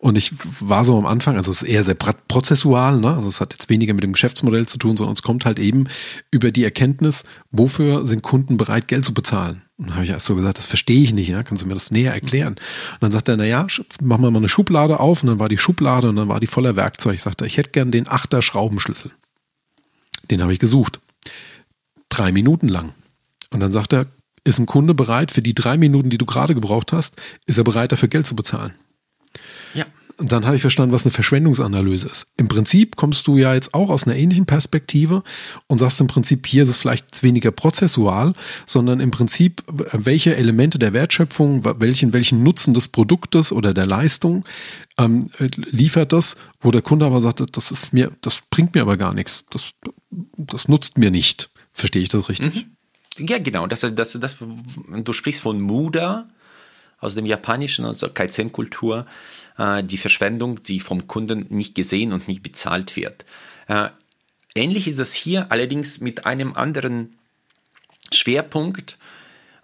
[0.00, 3.14] Und ich war so am Anfang, also es ist eher sehr prozessual, ne?
[3.14, 5.84] also es hat jetzt weniger mit dem Geschäftsmodell zu tun, sondern es kommt halt eben
[6.32, 9.62] über die Erkenntnis, wofür sind Kunden bereit, Geld zu bezahlen.
[9.78, 11.42] Dann habe ich erst so gesagt, das verstehe ich nicht, ja?
[11.42, 12.54] kannst du mir das näher erklären?
[12.54, 13.66] Und dann sagt er, naja,
[14.22, 16.76] wir mal eine Schublade auf und dann war die Schublade und dann war die voller
[16.76, 17.14] Werkzeug.
[17.14, 19.10] Ich sagte, ich hätte gern den Achter Schraubenschlüssel.
[20.30, 21.00] Den habe ich gesucht.
[22.08, 22.94] Drei Minuten lang.
[23.50, 24.06] Und dann sagt er,
[24.44, 27.16] ist ein Kunde bereit, für die drei Minuten, die du gerade gebraucht hast,
[27.46, 28.72] ist er bereit, dafür Geld zu bezahlen?
[30.18, 32.26] Und dann hatte ich verstanden, was eine Verschwendungsanalyse ist.
[32.38, 35.22] Im Prinzip kommst du ja jetzt auch aus einer ähnlichen Perspektive
[35.66, 38.32] und sagst im Prinzip, hier ist es vielleicht weniger prozessual,
[38.64, 44.46] sondern im Prinzip, welche Elemente der Wertschöpfung, welchen, welchen Nutzen des Produktes oder der Leistung
[44.96, 48.96] ähm, liefert das, wo der Kunde aber sagt, das ist mir, das bringt mir aber
[48.96, 49.44] gar nichts.
[49.50, 49.72] Das,
[50.38, 51.50] das nutzt mir nicht.
[51.72, 52.66] Verstehe ich das richtig?
[53.18, 53.26] Mhm.
[53.26, 53.66] Ja, genau.
[53.66, 56.28] Das, das, das, du sprichst von Muda
[56.98, 59.06] aus dem Japanischen, also Kaizen-Kultur,
[59.58, 63.24] äh, die Verschwendung, die vom Kunden nicht gesehen und nicht bezahlt wird.
[63.68, 63.90] Äh,
[64.54, 67.18] ähnlich ist das hier, allerdings mit einem anderen
[68.12, 68.98] Schwerpunkt.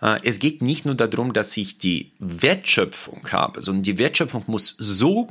[0.00, 4.76] Äh, es geht nicht nur darum, dass ich die Wertschöpfung habe, sondern die Wertschöpfung muss
[4.78, 5.28] so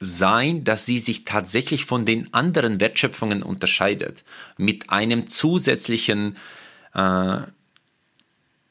[0.00, 4.24] sein, dass sie sich tatsächlich von den anderen Wertschöpfungen unterscheidet.
[4.58, 6.36] Mit einem zusätzlichen,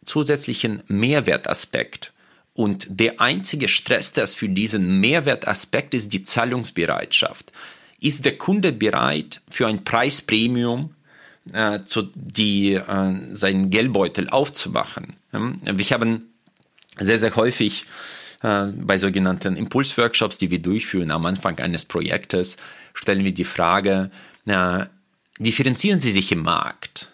[0.05, 2.13] zusätzlichen Mehrwertaspekt.
[2.53, 7.51] Und der einzige Stresstest für diesen Mehrwertaspekt ist die Zahlungsbereitschaft.
[7.99, 10.93] Ist der Kunde bereit, für ein Preispremium
[11.51, 15.15] äh, zu, die, äh, seinen Geldbeutel aufzumachen?
[15.31, 15.61] Hm?
[15.63, 16.29] Wir haben
[16.99, 17.85] sehr, sehr häufig
[18.43, 22.57] äh, bei sogenannten Impulsworkshops, die wir durchführen am Anfang eines Projektes,
[22.93, 24.11] stellen wir die Frage,
[24.45, 24.85] äh,
[25.39, 27.12] differenzieren Sie sich im Markt?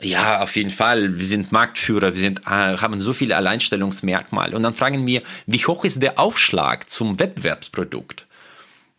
[0.00, 1.18] Ja, auf jeden Fall.
[1.18, 4.54] Wir sind Marktführer, wir sind, äh, haben so viele Alleinstellungsmerkmale.
[4.54, 8.26] Und dann fragen wir, wie hoch ist der Aufschlag zum Wettbewerbsprodukt?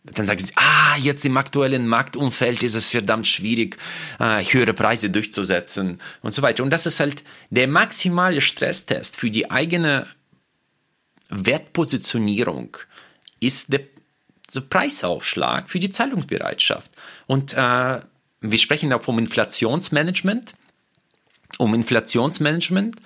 [0.02, 3.76] Dann sagen sie, ah, jetzt im aktuellen Marktumfeld ist es verdammt schwierig,
[4.18, 6.62] äh, höhere Preise durchzusetzen und so weiter.
[6.62, 10.06] Und das ist halt der maximale Stresstest für die eigene
[11.28, 12.76] Wertpositionierung
[13.40, 13.80] ist der,
[14.70, 16.90] Preisaufschlag für die Zahlungsbereitschaft.
[17.26, 18.00] Und äh,
[18.40, 20.54] wir sprechen auch vom Inflationsmanagement
[21.56, 22.96] um Inflationsmanagement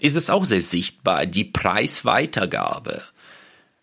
[0.00, 1.26] ist es auch sehr sichtbar.
[1.26, 3.02] Die Preisweitergabe,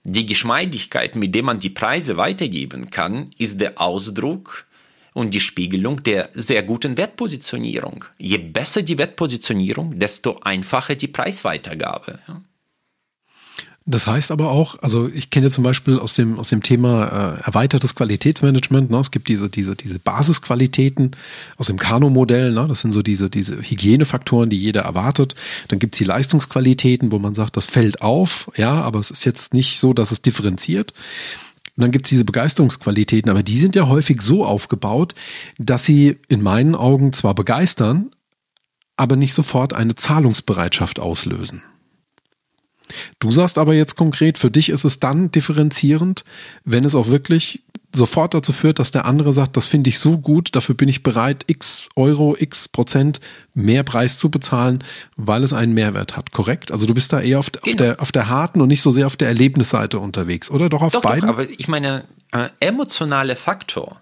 [0.04, 4.66] die Geschmeidigkeit, mit der man die Preise weitergeben kann, ist der Ausdruck
[5.14, 8.06] und die Spiegelung der sehr guten Wertpositionierung.
[8.18, 12.20] Je besser die Wertpositionierung, desto einfacher die Preisweitergabe.
[13.88, 13.92] Ja.
[13.92, 17.46] Das heißt aber auch, also ich kenne zum Beispiel aus dem, aus dem Thema äh,
[17.46, 21.16] erweitertes Qualitätsmanagement, ne, es gibt diese, diese, diese Basisqualitäten
[21.56, 25.36] aus dem Kano-Modell, ne, das sind so diese, diese Hygienefaktoren, die jeder erwartet.
[25.70, 29.54] Dann gibt's die Leistungsqualitäten, wo man sagt, das fällt auf, ja, aber es ist jetzt
[29.54, 30.94] nicht so, dass es differenziert.
[31.78, 35.16] Und dann gibt's diese Begeisterungsqualitäten, aber die sind ja häufig so aufgebaut,
[35.60, 38.12] dass sie in meinen Augen zwar begeistern,
[38.98, 41.62] aber nicht sofort eine Zahlungsbereitschaft auslösen.
[43.20, 46.24] Du sagst aber jetzt konkret, für dich ist es dann differenzierend,
[46.64, 47.64] wenn es auch wirklich
[47.94, 51.04] sofort dazu führt, dass der andere sagt, das finde ich so gut, dafür bin ich
[51.04, 53.20] bereit, x Euro, x Prozent
[53.54, 54.84] mehr Preis zu bezahlen,
[55.16, 56.72] weil es einen Mehrwert hat, korrekt?
[56.72, 57.66] Also du bist da eher auf, genau.
[57.66, 60.70] auf, der, auf der harten und nicht so sehr auf der Erlebnisseite unterwegs, oder?
[60.70, 61.22] Doch auf doch, beiden?
[61.22, 64.02] Doch, aber ich meine, äh, emotionale Faktor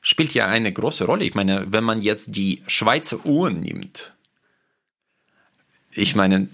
[0.00, 1.24] spielt ja eine große Rolle.
[1.24, 4.12] Ich meine, wenn man jetzt die Schweizer Uhren nimmt,
[5.94, 6.48] ich meine,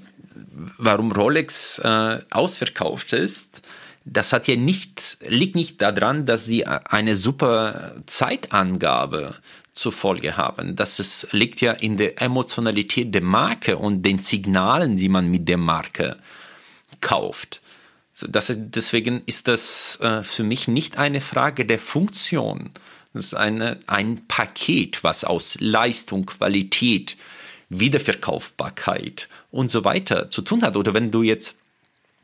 [0.77, 3.63] warum Rolex äh, ausverkauft ist,
[4.05, 9.35] das hat ja nicht, liegt nicht daran, dass sie eine super Zeitangabe
[9.73, 10.77] zur Folge haben.
[10.77, 15.49] Das ist, liegt ja in der Emotionalität der Marke und den Signalen, die man mit
[15.49, 16.17] der Marke
[17.01, 17.61] kauft.
[18.13, 22.71] So, das, deswegen ist das äh, für mich nicht eine Frage der Funktion,
[23.13, 27.17] Das ist eine, ein Paket, was aus Leistung, Qualität,
[27.69, 30.77] Wiederverkaufbarkeit und so weiter zu tun hat.
[30.77, 31.57] Oder wenn du jetzt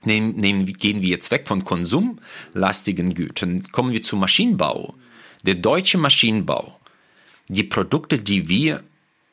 [0.02, 4.94] nehmen, nehmen, gehen wir jetzt weg von konsumlastigen Gütern, kommen wir zum Maschinenbau.
[5.44, 6.78] Der deutsche Maschinenbau,
[7.48, 8.82] die Produkte, die wir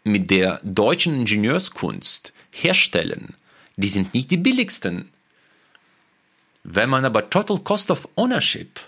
[0.04, 3.36] mit der deutschen Ingenieurskunst herstellen,
[3.78, 5.10] die sind nicht die billigsten.
[6.64, 8.80] Wenn man aber Total Cost of Ownership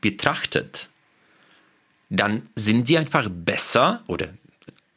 [0.00, 0.88] betrachtet,
[2.08, 4.28] dann sind die einfach besser oder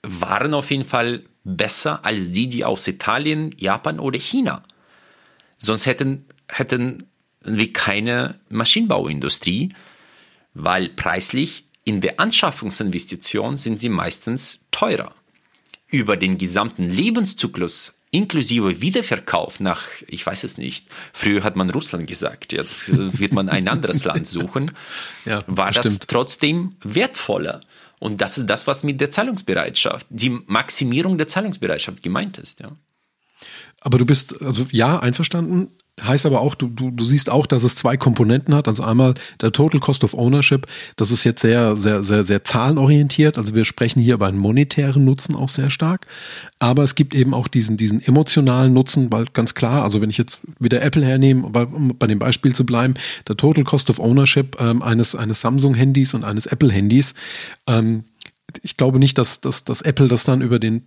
[0.01, 4.63] waren auf jeden Fall besser als die, die aus Italien, Japan oder China.
[5.57, 7.05] Sonst hätten, hätten
[7.41, 9.73] wir keine Maschinenbauindustrie,
[10.53, 15.13] weil preislich in der Anschaffungsinvestition sind sie meistens teurer.
[15.87, 22.05] Über den gesamten Lebenszyklus inklusive Wiederverkauf nach, ich weiß es nicht, früher hat man Russland
[22.05, 24.71] gesagt, jetzt wird man ein anderes Land suchen,
[25.25, 26.07] ja, war das stimmt.
[26.07, 27.61] trotzdem wertvoller.
[28.03, 32.59] Und das ist das, was mit der Zahlungsbereitschaft, die Maximierung der Zahlungsbereitschaft gemeint ist.
[32.59, 32.73] Ja.
[33.79, 37.63] Aber du bist, also ja, einverstanden, Heißt aber auch, du, du, du siehst auch, dass
[37.63, 38.67] es zwei Komponenten hat.
[38.67, 40.65] Also einmal der Total Cost of Ownership,
[40.95, 43.37] das ist jetzt sehr, sehr, sehr, sehr zahlenorientiert.
[43.37, 46.07] Also wir sprechen hier über einen monetären Nutzen auch sehr stark.
[46.57, 50.17] Aber es gibt eben auch diesen, diesen emotionalen Nutzen, weil ganz klar, also wenn ich
[50.17, 52.95] jetzt wieder Apple hernehme, um bei dem Beispiel zu bleiben,
[53.27, 57.13] der Total Cost of Ownership ähm, eines, eines Samsung-Handys und eines Apple-Handys,
[57.67, 58.03] ähm,
[58.61, 60.83] ich glaube nicht, dass, dass, dass Apple das dann über den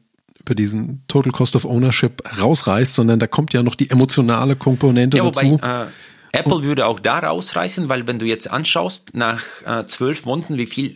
[0.47, 5.19] über diesen Total Cost of Ownership rausreißt, sondern da kommt ja noch die emotionale Komponente
[5.19, 5.65] ja, wobei, dazu.
[5.65, 10.59] Äh, Apple würde auch da rausreißen, weil wenn du jetzt anschaust, nach äh, zwölf Monaten,
[10.59, 10.95] wie viel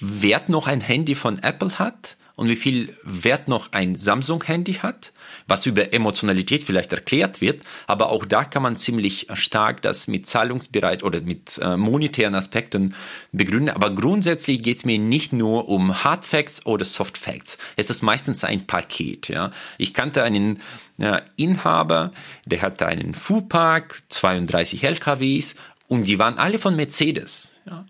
[0.00, 5.12] Wert noch ein Handy von Apple hat, und wie viel Wert noch ein Samsung-Handy hat,
[5.46, 10.26] was über Emotionalität vielleicht erklärt wird, aber auch da kann man ziemlich stark das mit
[10.26, 12.94] zahlungsbereit oder mit äh, monetären Aspekten
[13.32, 13.70] begründen.
[13.70, 17.58] Aber grundsätzlich geht es mir nicht nur um Hard Facts oder Soft Facts.
[17.76, 19.28] Es ist meistens ein Paket.
[19.28, 19.50] Ja.
[19.78, 20.60] Ich kannte einen
[20.98, 22.12] äh, Inhaber,
[22.44, 25.54] der hatte einen Fuhrpark, 32 LKWs
[25.88, 27.52] und die waren alle von Mercedes.
[27.66, 27.84] Ja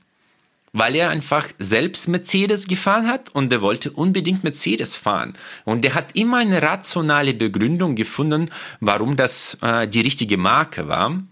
[0.72, 5.34] weil er einfach selbst Mercedes gefahren hat und er wollte unbedingt Mercedes fahren.
[5.64, 8.50] Und er hat immer eine rationale Begründung gefunden,
[8.80, 11.22] warum das äh, die richtige Marke war.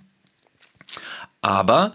[1.41, 1.95] Aber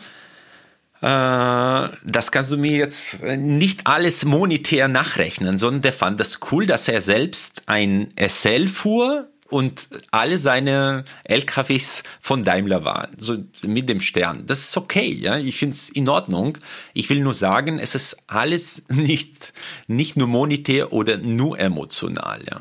[1.02, 6.66] äh, das kannst du mir jetzt nicht alles monetär nachrechnen, sondern der fand das cool,
[6.66, 13.88] dass er selbst ein SL fuhr und alle seine LKWs von Daimler waren, so mit
[13.88, 14.46] dem Stern.
[14.48, 15.38] Das ist okay, ja.
[15.38, 16.58] Ich finde es in Ordnung.
[16.94, 19.54] Ich will nur sagen, es ist alles nicht,
[19.88, 22.60] nicht nur monetär oder nur emotional, ja.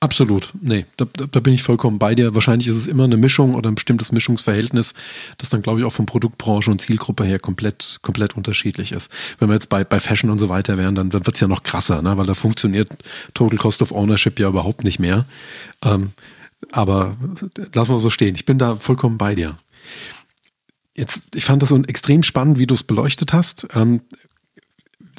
[0.00, 2.34] Absolut, nee, da, da, bin ich vollkommen bei dir.
[2.34, 4.94] Wahrscheinlich ist es immer eine Mischung oder ein bestimmtes Mischungsverhältnis,
[5.38, 9.10] das dann, glaube ich, auch von Produktbranche und Zielgruppe her komplett, komplett unterschiedlich ist.
[9.38, 11.62] Wenn wir jetzt bei, bei Fashion und so weiter wären, dann wird es ja noch
[11.62, 12.16] krasser, ne?
[12.16, 12.90] weil da funktioniert
[13.34, 15.26] Total Cost of Ownership ja überhaupt nicht mehr.
[15.82, 16.12] Ähm,
[16.72, 17.16] aber
[17.72, 18.34] lassen wir so stehen.
[18.34, 19.58] Ich bin da vollkommen bei dir.
[20.94, 23.66] Jetzt, ich fand das so extrem spannend, wie du es beleuchtet hast.
[23.74, 24.00] Ähm,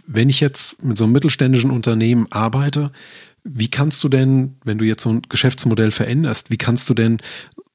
[0.08, 2.92] wenn ich jetzt mit so einem mittelständischen Unternehmen arbeite,
[3.46, 7.22] wie kannst du denn, wenn du jetzt so ein Geschäftsmodell veränderst, wie kannst du denn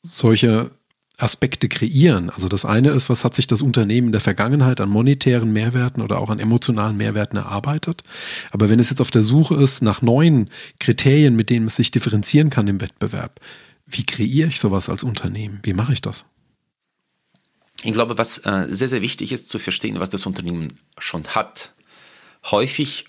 [0.02, 0.72] solche
[1.16, 2.28] Aspekte kreieren?
[2.28, 6.02] Also das eine ist, was hat sich das Unternehmen in der Vergangenheit an monetären Mehrwerten
[6.02, 8.02] oder auch an emotionalen Mehrwerten erarbeitet?
[8.50, 10.50] Aber wenn es jetzt auf der Suche ist nach neuen
[10.80, 13.40] Kriterien, mit denen es sich differenzieren kann im Wettbewerb,
[13.86, 15.60] wie kreiere ich sowas als Unternehmen?
[15.62, 16.24] Wie mache ich das?
[17.84, 20.68] Ich glaube, was äh, sehr, sehr wichtig ist zu verstehen, was das Unternehmen
[20.98, 21.72] schon hat.
[22.50, 23.06] Häufig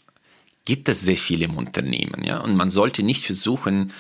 [0.66, 3.93] gibt es sehr viele im Unternehmen, ja, und man sollte nicht versuchen,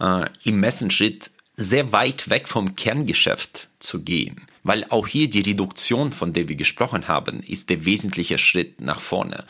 [0.00, 6.12] äh, im Messenschritt sehr weit weg vom Kerngeschäft zu gehen, weil auch hier die Reduktion,
[6.12, 9.44] von der wir gesprochen haben, ist der wesentliche Schritt nach vorne.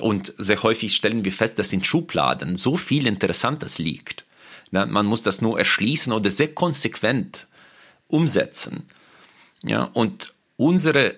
[0.00, 4.24] Und sehr häufig stellen wir fest, dass in Schubladen so viel Interessantes liegt.
[4.70, 7.46] Man muss das nur erschließen oder sehr konsequent
[8.08, 8.82] umsetzen.
[9.62, 11.14] Ja, und unsere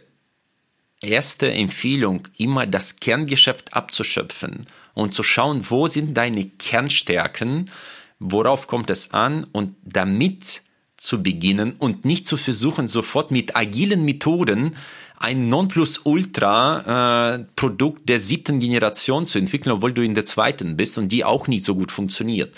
[1.03, 7.71] erste Empfehlung, immer das Kerngeschäft abzuschöpfen und zu schauen, wo sind deine Kernstärken,
[8.19, 10.63] worauf kommt es an und damit
[10.97, 14.75] zu beginnen und nicht zu versuchen, sofort mit agilen Methoden
[15.17, 21.11] ein Nonplusultra-Produkt äh, der siebten Generation zu entwickeln, obwohl du in der zweiten bist und
[21.11, 22.55] die auch nicht so gut funktioniert.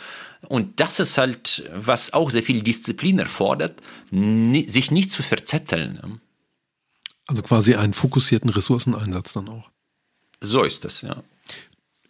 [0.48, 6.20] Und das ist halt, was auch sehr viel Disziplin erfordert, sich nicht zu verzetteln.
[7.30, 9.70] Also quasi einen fokussierten Ressourceneinsatz dann auch.
[10.40, 11.22] So ist das, ja.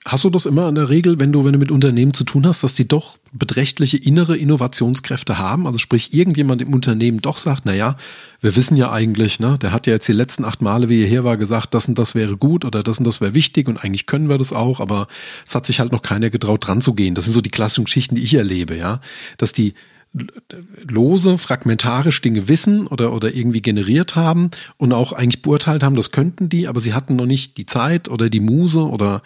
[0.07, 2.47] Hast du das immer in der Regel, wenn du, wenn du mit Unternehmen zu tun
[2.47, 5.66] hast, dass die doch beträchtliche innere Innovationskräfte haben?
[5.66, 7.99] Also sprich, irgendjemand im Unternehmen doch sagt, na ja,
[8.41, 11.07] wir wissen ja eigentlich, ne, der hat ja jetzt die letzten acht Male, wie er
[11.07, 13.85] hier war, gesagt, das und das wäre gut oder das und das wäre wichtig und
[13.85, 15.07] eigentlich können wir das auch, aber
[15.47, 17.14] es hat sich halt noch keiner getraut, dran zu gehen.
[17.14, 19.03] Das sind so die klassischen Geschichten, die ich erlebe, ja.
[19.37, 19.75] Dass die
[20.89, 26.11] lose, fragmentarisch Dinge wissen oder, oder irgendwie generiert haben und auch eigentlich beurteilt haben, das
[26.11, 29.23] könnten die, aber sie hatten noch nicht die Zeit oder die Muse oder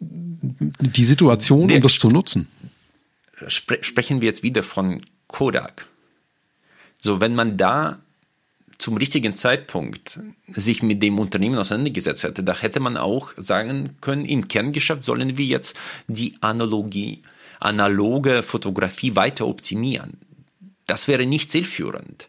[0.00, 2.48] die Situation, um das zu nutzen.
[3.48, 5.86] Spre sprechen wir jetzt wieder von Kodak.
[7.00, 7.98] So, wenn man da
[8.78, 14.24] zum richtigen Zeitpunkt sich mit dem Unternehmen auseinandergesetzt hätte, da hätte man auch sagen können,
[14.24, 15.76] im Kerngeschäft sollen wir jetzt
[16.08, 17.22] die Analogie,
[17.64, 20.18] analoge Fotografie weiter optimieren.
[20.86, 22.28] Das wäre nicht zielführend.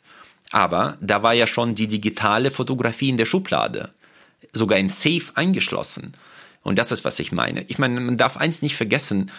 [0.52, 3.90] Aber da war ja schon die digitale Fotografie in der Schublade,
[4.54, 6.14] sogar im Safe eingeschlossen.
[6.62, 7.64] Und das ist, was ich meine.
[7.64, 9.32] Ich meine, man darf eins nicht vergessen,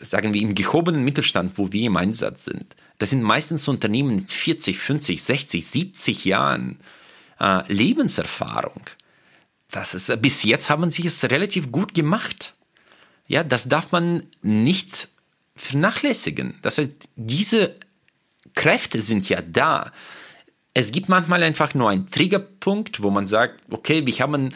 [0.00, 2.74] sagen wir im gehobenen Mittelstand, wo wir im Einsatz sind.
[2.98, 6.78] Das sind meistens Unternehmen mit 40, 50, 60, 70 Jahren
[7.40, 8.82] äh, Lebenserfahrung.
[9.70, 12.54] Das ist, bis jetzt haben sie es relativ gut gemacht.
[13.26, 15.08] Ja, das darf man nicht
[15.58, 16.58] vernachlässigen.
[16.62, 17.74] Das heißt, diese
[18.54, 19.92] Kräfte sind ja da.
[20.74, 24.50] Es gibt manchmal einfach nur einen Triggerpunkt, wo man sagt, okay, wir haben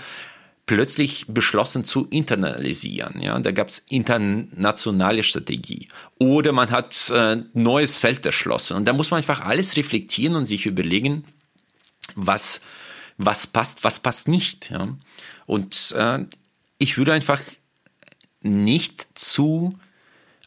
[0.66, 3.20] plötzlich beschlossen zu internalisieren.
[3.20, 5.88] Ja, da gab es internationale Strategie.
[6.18, 8.76] Oder man hat äh, neues Feld erschlossen.
[8.76, 11.24] Und da muss man einfach alles reflektieren und sich überlegen,
[12.14, 12.60] was,
[13.18, 14.70] was passt, was passt nicht.
[14.70, 14.96] Ja.
[15.46, 16.24] Und äh,
[16.78, 17.40] ich würde einfach
[18.40, 19.78] nicht zu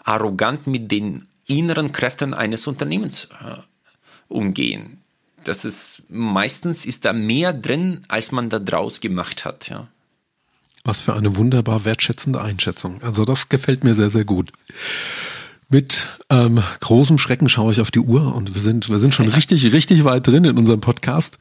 [0.05, 3.57] arrogant mit den inneren Kräften eines Unternehmens äh,
[4.29, 5.01] umgehen.
[5.43, 9.69] Das ist meistens ist da mehr drin, als man da draus gemacht hat.
[9.69, 9.87] Ja.
[10.83, 13.01] Was für eine wunderbar wertschätzende Einschätzung.
[13.03, 14.51] Also das gefällt mir sehr, sehr gut.
[15.69, 19.27] Mit ähm, großem Schrecken schaue ich auf die Uhr und wir sind, wir sind schon
[19.27, 21.37] richtig, richtig weit drin in unserem Podcast.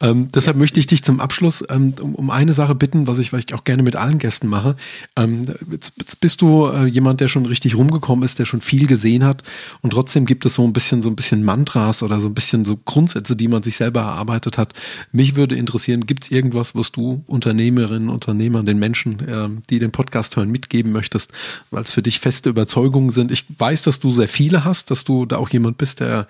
[0.00, 3.32] Ähm, deshalb möchte ich dich zum Abschluss ähm, um, um, eine Sache bitten, was ich,
[3.32, 4.76] was ich auch gerne mit allen Gästen mache.
[5.16, 8.86] Ähm, jetzt, jetzt, bist du äh, jemand, der schon richtig rumgekommen ist, der schon viel
[8.86, 9.42] gesehen hat
[9.82, 12.64] und trotzdem gibt es so ein bisschen, so ein bisschen Mantras oder so ein bisschen
[12.64, 14.74] so Grundsätze, die man sich selber erarbeitet hat.
[15.10, 19.90] Mich würde interessieren, gibt es irgendwas, was du Unternehmerinnen, Unternehmern, den Menschen, äh, die den
[19.90, 21.32] Podcast hören, mitgeben möchtest,
[21.72, 23.32] weil es für dich feste Überzeugungen sind?
[23.32, 26.26] Ich weiß, dass du sehr viele hast, dass du da auch jemand bist, der,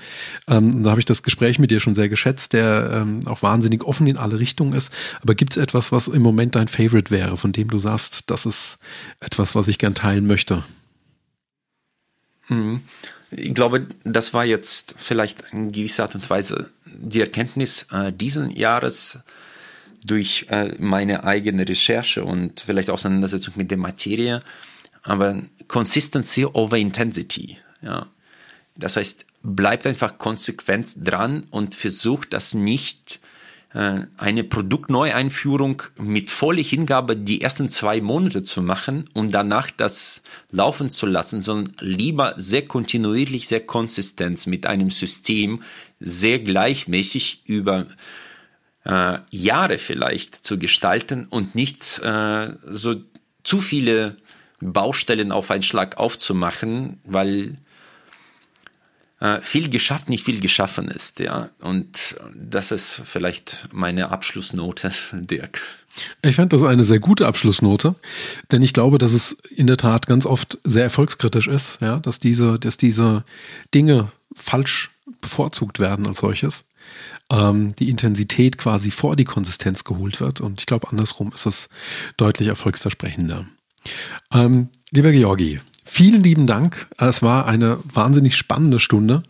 [0.48, 3.84] ähm, da habe ich das Gespräch mit dir schon sehr geschätzt, der ähm, auch wahnsinnig
[3.84, 4.92] offen in alle Richtungen ist.
[5.22, 8.46] Aber gibt es etwas, was im Moment dein Favorite wäre, von dem du sagst, das
[8.46, 8.78] ist
[9.20, 10.64] etwas, was ich gern teilen möchte?
[12.48, 12.82] Mhm.
[13.30, 18.50] Ich glaube, das war jetzt vielleicht in gewisser Art und Weise die Erkenntnis äh, diesen
[18.50, 19.18] Jahres
[20.04, 24.42] durch äh, meine eigene Recherche und vielleicht Auseinandersetzung mit der Materie
[25.02, 27.58] aber Consistency over Intensity.
[27.82, 28.06] Ja.
[28.76, 33.20] Das heißt, bleibt einfach konsequent dran und versucht das nicht
[33.72, 40.22] äh, eine Produktneueinführung mit voller Hingabe die ersten zwei Monate zu machen und danach das
[40.50, 45.62] laufen zu lassen, sondern lieber sehr kontinuierlich, sehr konsistent mit einem System
[46.00, 47.86] sehr gleichmäßig über
[48.84, 52.96] äh, Jahre vielleicht zu gestalten und nicht äh, so
[53.42, 54.16] zu viele
[54.60, 57.56] Baustellen auf einen Schlag aufzumachen, weil
[59.42, 61.50] viel geschafft, nicht viel geschaffen ist, ja.
[61.60, 65.60] Und das ist vielleicht meine Abschlussnote, Dirk.
[66.22, 67.96] Ich fand das eine sehr gute Abschlussnote,
[68.52, 72.20] denn ich glaube, dass es in der Tat ganz oft sehr erfolgskritisch ist, ja, dass
[72.20, 73.24] diese, dass diese
[73.74, 74.90] Dinge falsch
[75.20, 76.64] bevorzugt werden als solches.
[77.28, 80.40] Ähm, die Intensität quasi vor die Konsistenz geholt wird.
[80.40, 81.68] Und ich glaube, andersrum ist es
[82.16, 83.46] deutlich erfolgsversprechender.
[84.32, 85.60] Ähm, lieber Georgi,
[85.90, 86.86] vielen lieben Dank.
[86.98, 89.24] Es war eine wahnsinnig spannende Stunde.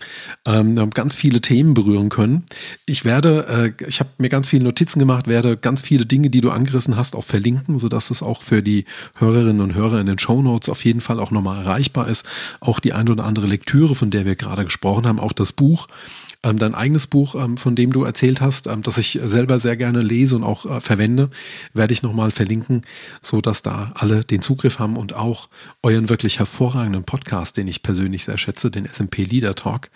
[0.47, 2.45] Ähm, wir haben ganz viele Themen berühren können.
[2.85, 6.43] Ich werde, äh, ich habe mir ganz viele Notizen gemacht, werde ganz viele Dinge, die
[6.43, 8.85] du angerissen hast, auch verlinken, sodass es auch für die
[9.15, 12.27] Hörerinnen und Hörer in den Show Notes auf jeden Fall auch nochmal erreichbar ist.
[12.61, 15.89] Auch die eine oder andere Lektüre, von der wir gerade gesprochen haben, auch das Buch
[16.43, 19.77] ähm, dein eigenes Buch, ähm, von dem du erzählt hast, ähm, das ich selber sehr
[19.77, 21.31] gerne lese und auch äh, verwende,
[21.75, 22.83] werde ich nochmal verlinken,
[23.21, 25.49] so dass da alle den Zugriff haben und auch
[25.83, 29.91] euren wirklich hervorragenden Podcast, den ich persönlich sehr schätze, den SMP Leader Talk,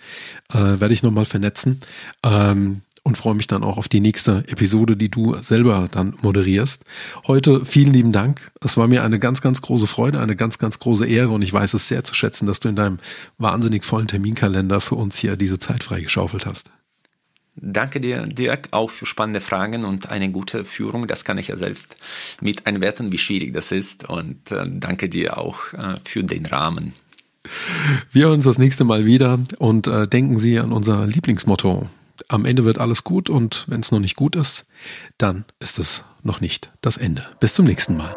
[0.53, 1.81] äh, werde ich nochmal vernetzen.
[2.23, 6.83] Ähm, und freue mich dann auch auf die nächste Episode, die du selber dann moderierst.
[7.27, 8.51] Heute vielen lieben Dank.
[8.61, 11.53] Es war mir eine ganz, ganz große Freude, eine ganz, ganz große Ehre und ich
[11.53, 12.97] weiß es sehr zu schätzen, dass du in deinem
[13.37, 16.71] wahnsinnig vollen Terminkalender für uns hier diese Zeit freigeschaufelt hast.
[17.57, 21.07] Danke dir, Dirk, auch für spannende Fragen und eine gute Führung.
[21.07, 21.95] Das kann ich ja selbst
[22.41, 24.09] mit einwerten, wie schwierig das ist.
[24.09, 26.93] Und äh, danke dir auch äh, für den Rahmen.
[28.11, 31.87] Wir hören uns das nächste Mal wieder und äh, denken Sie an unser Lieblingsmotto
[32.27, 34.65] am Ende wird alles gut und wenn es noch nicht gut ist,
[35.17, 37.25] dann ist es noch nicht das Ende.
[37.39, 38.15] Bis zum nächsten Mal.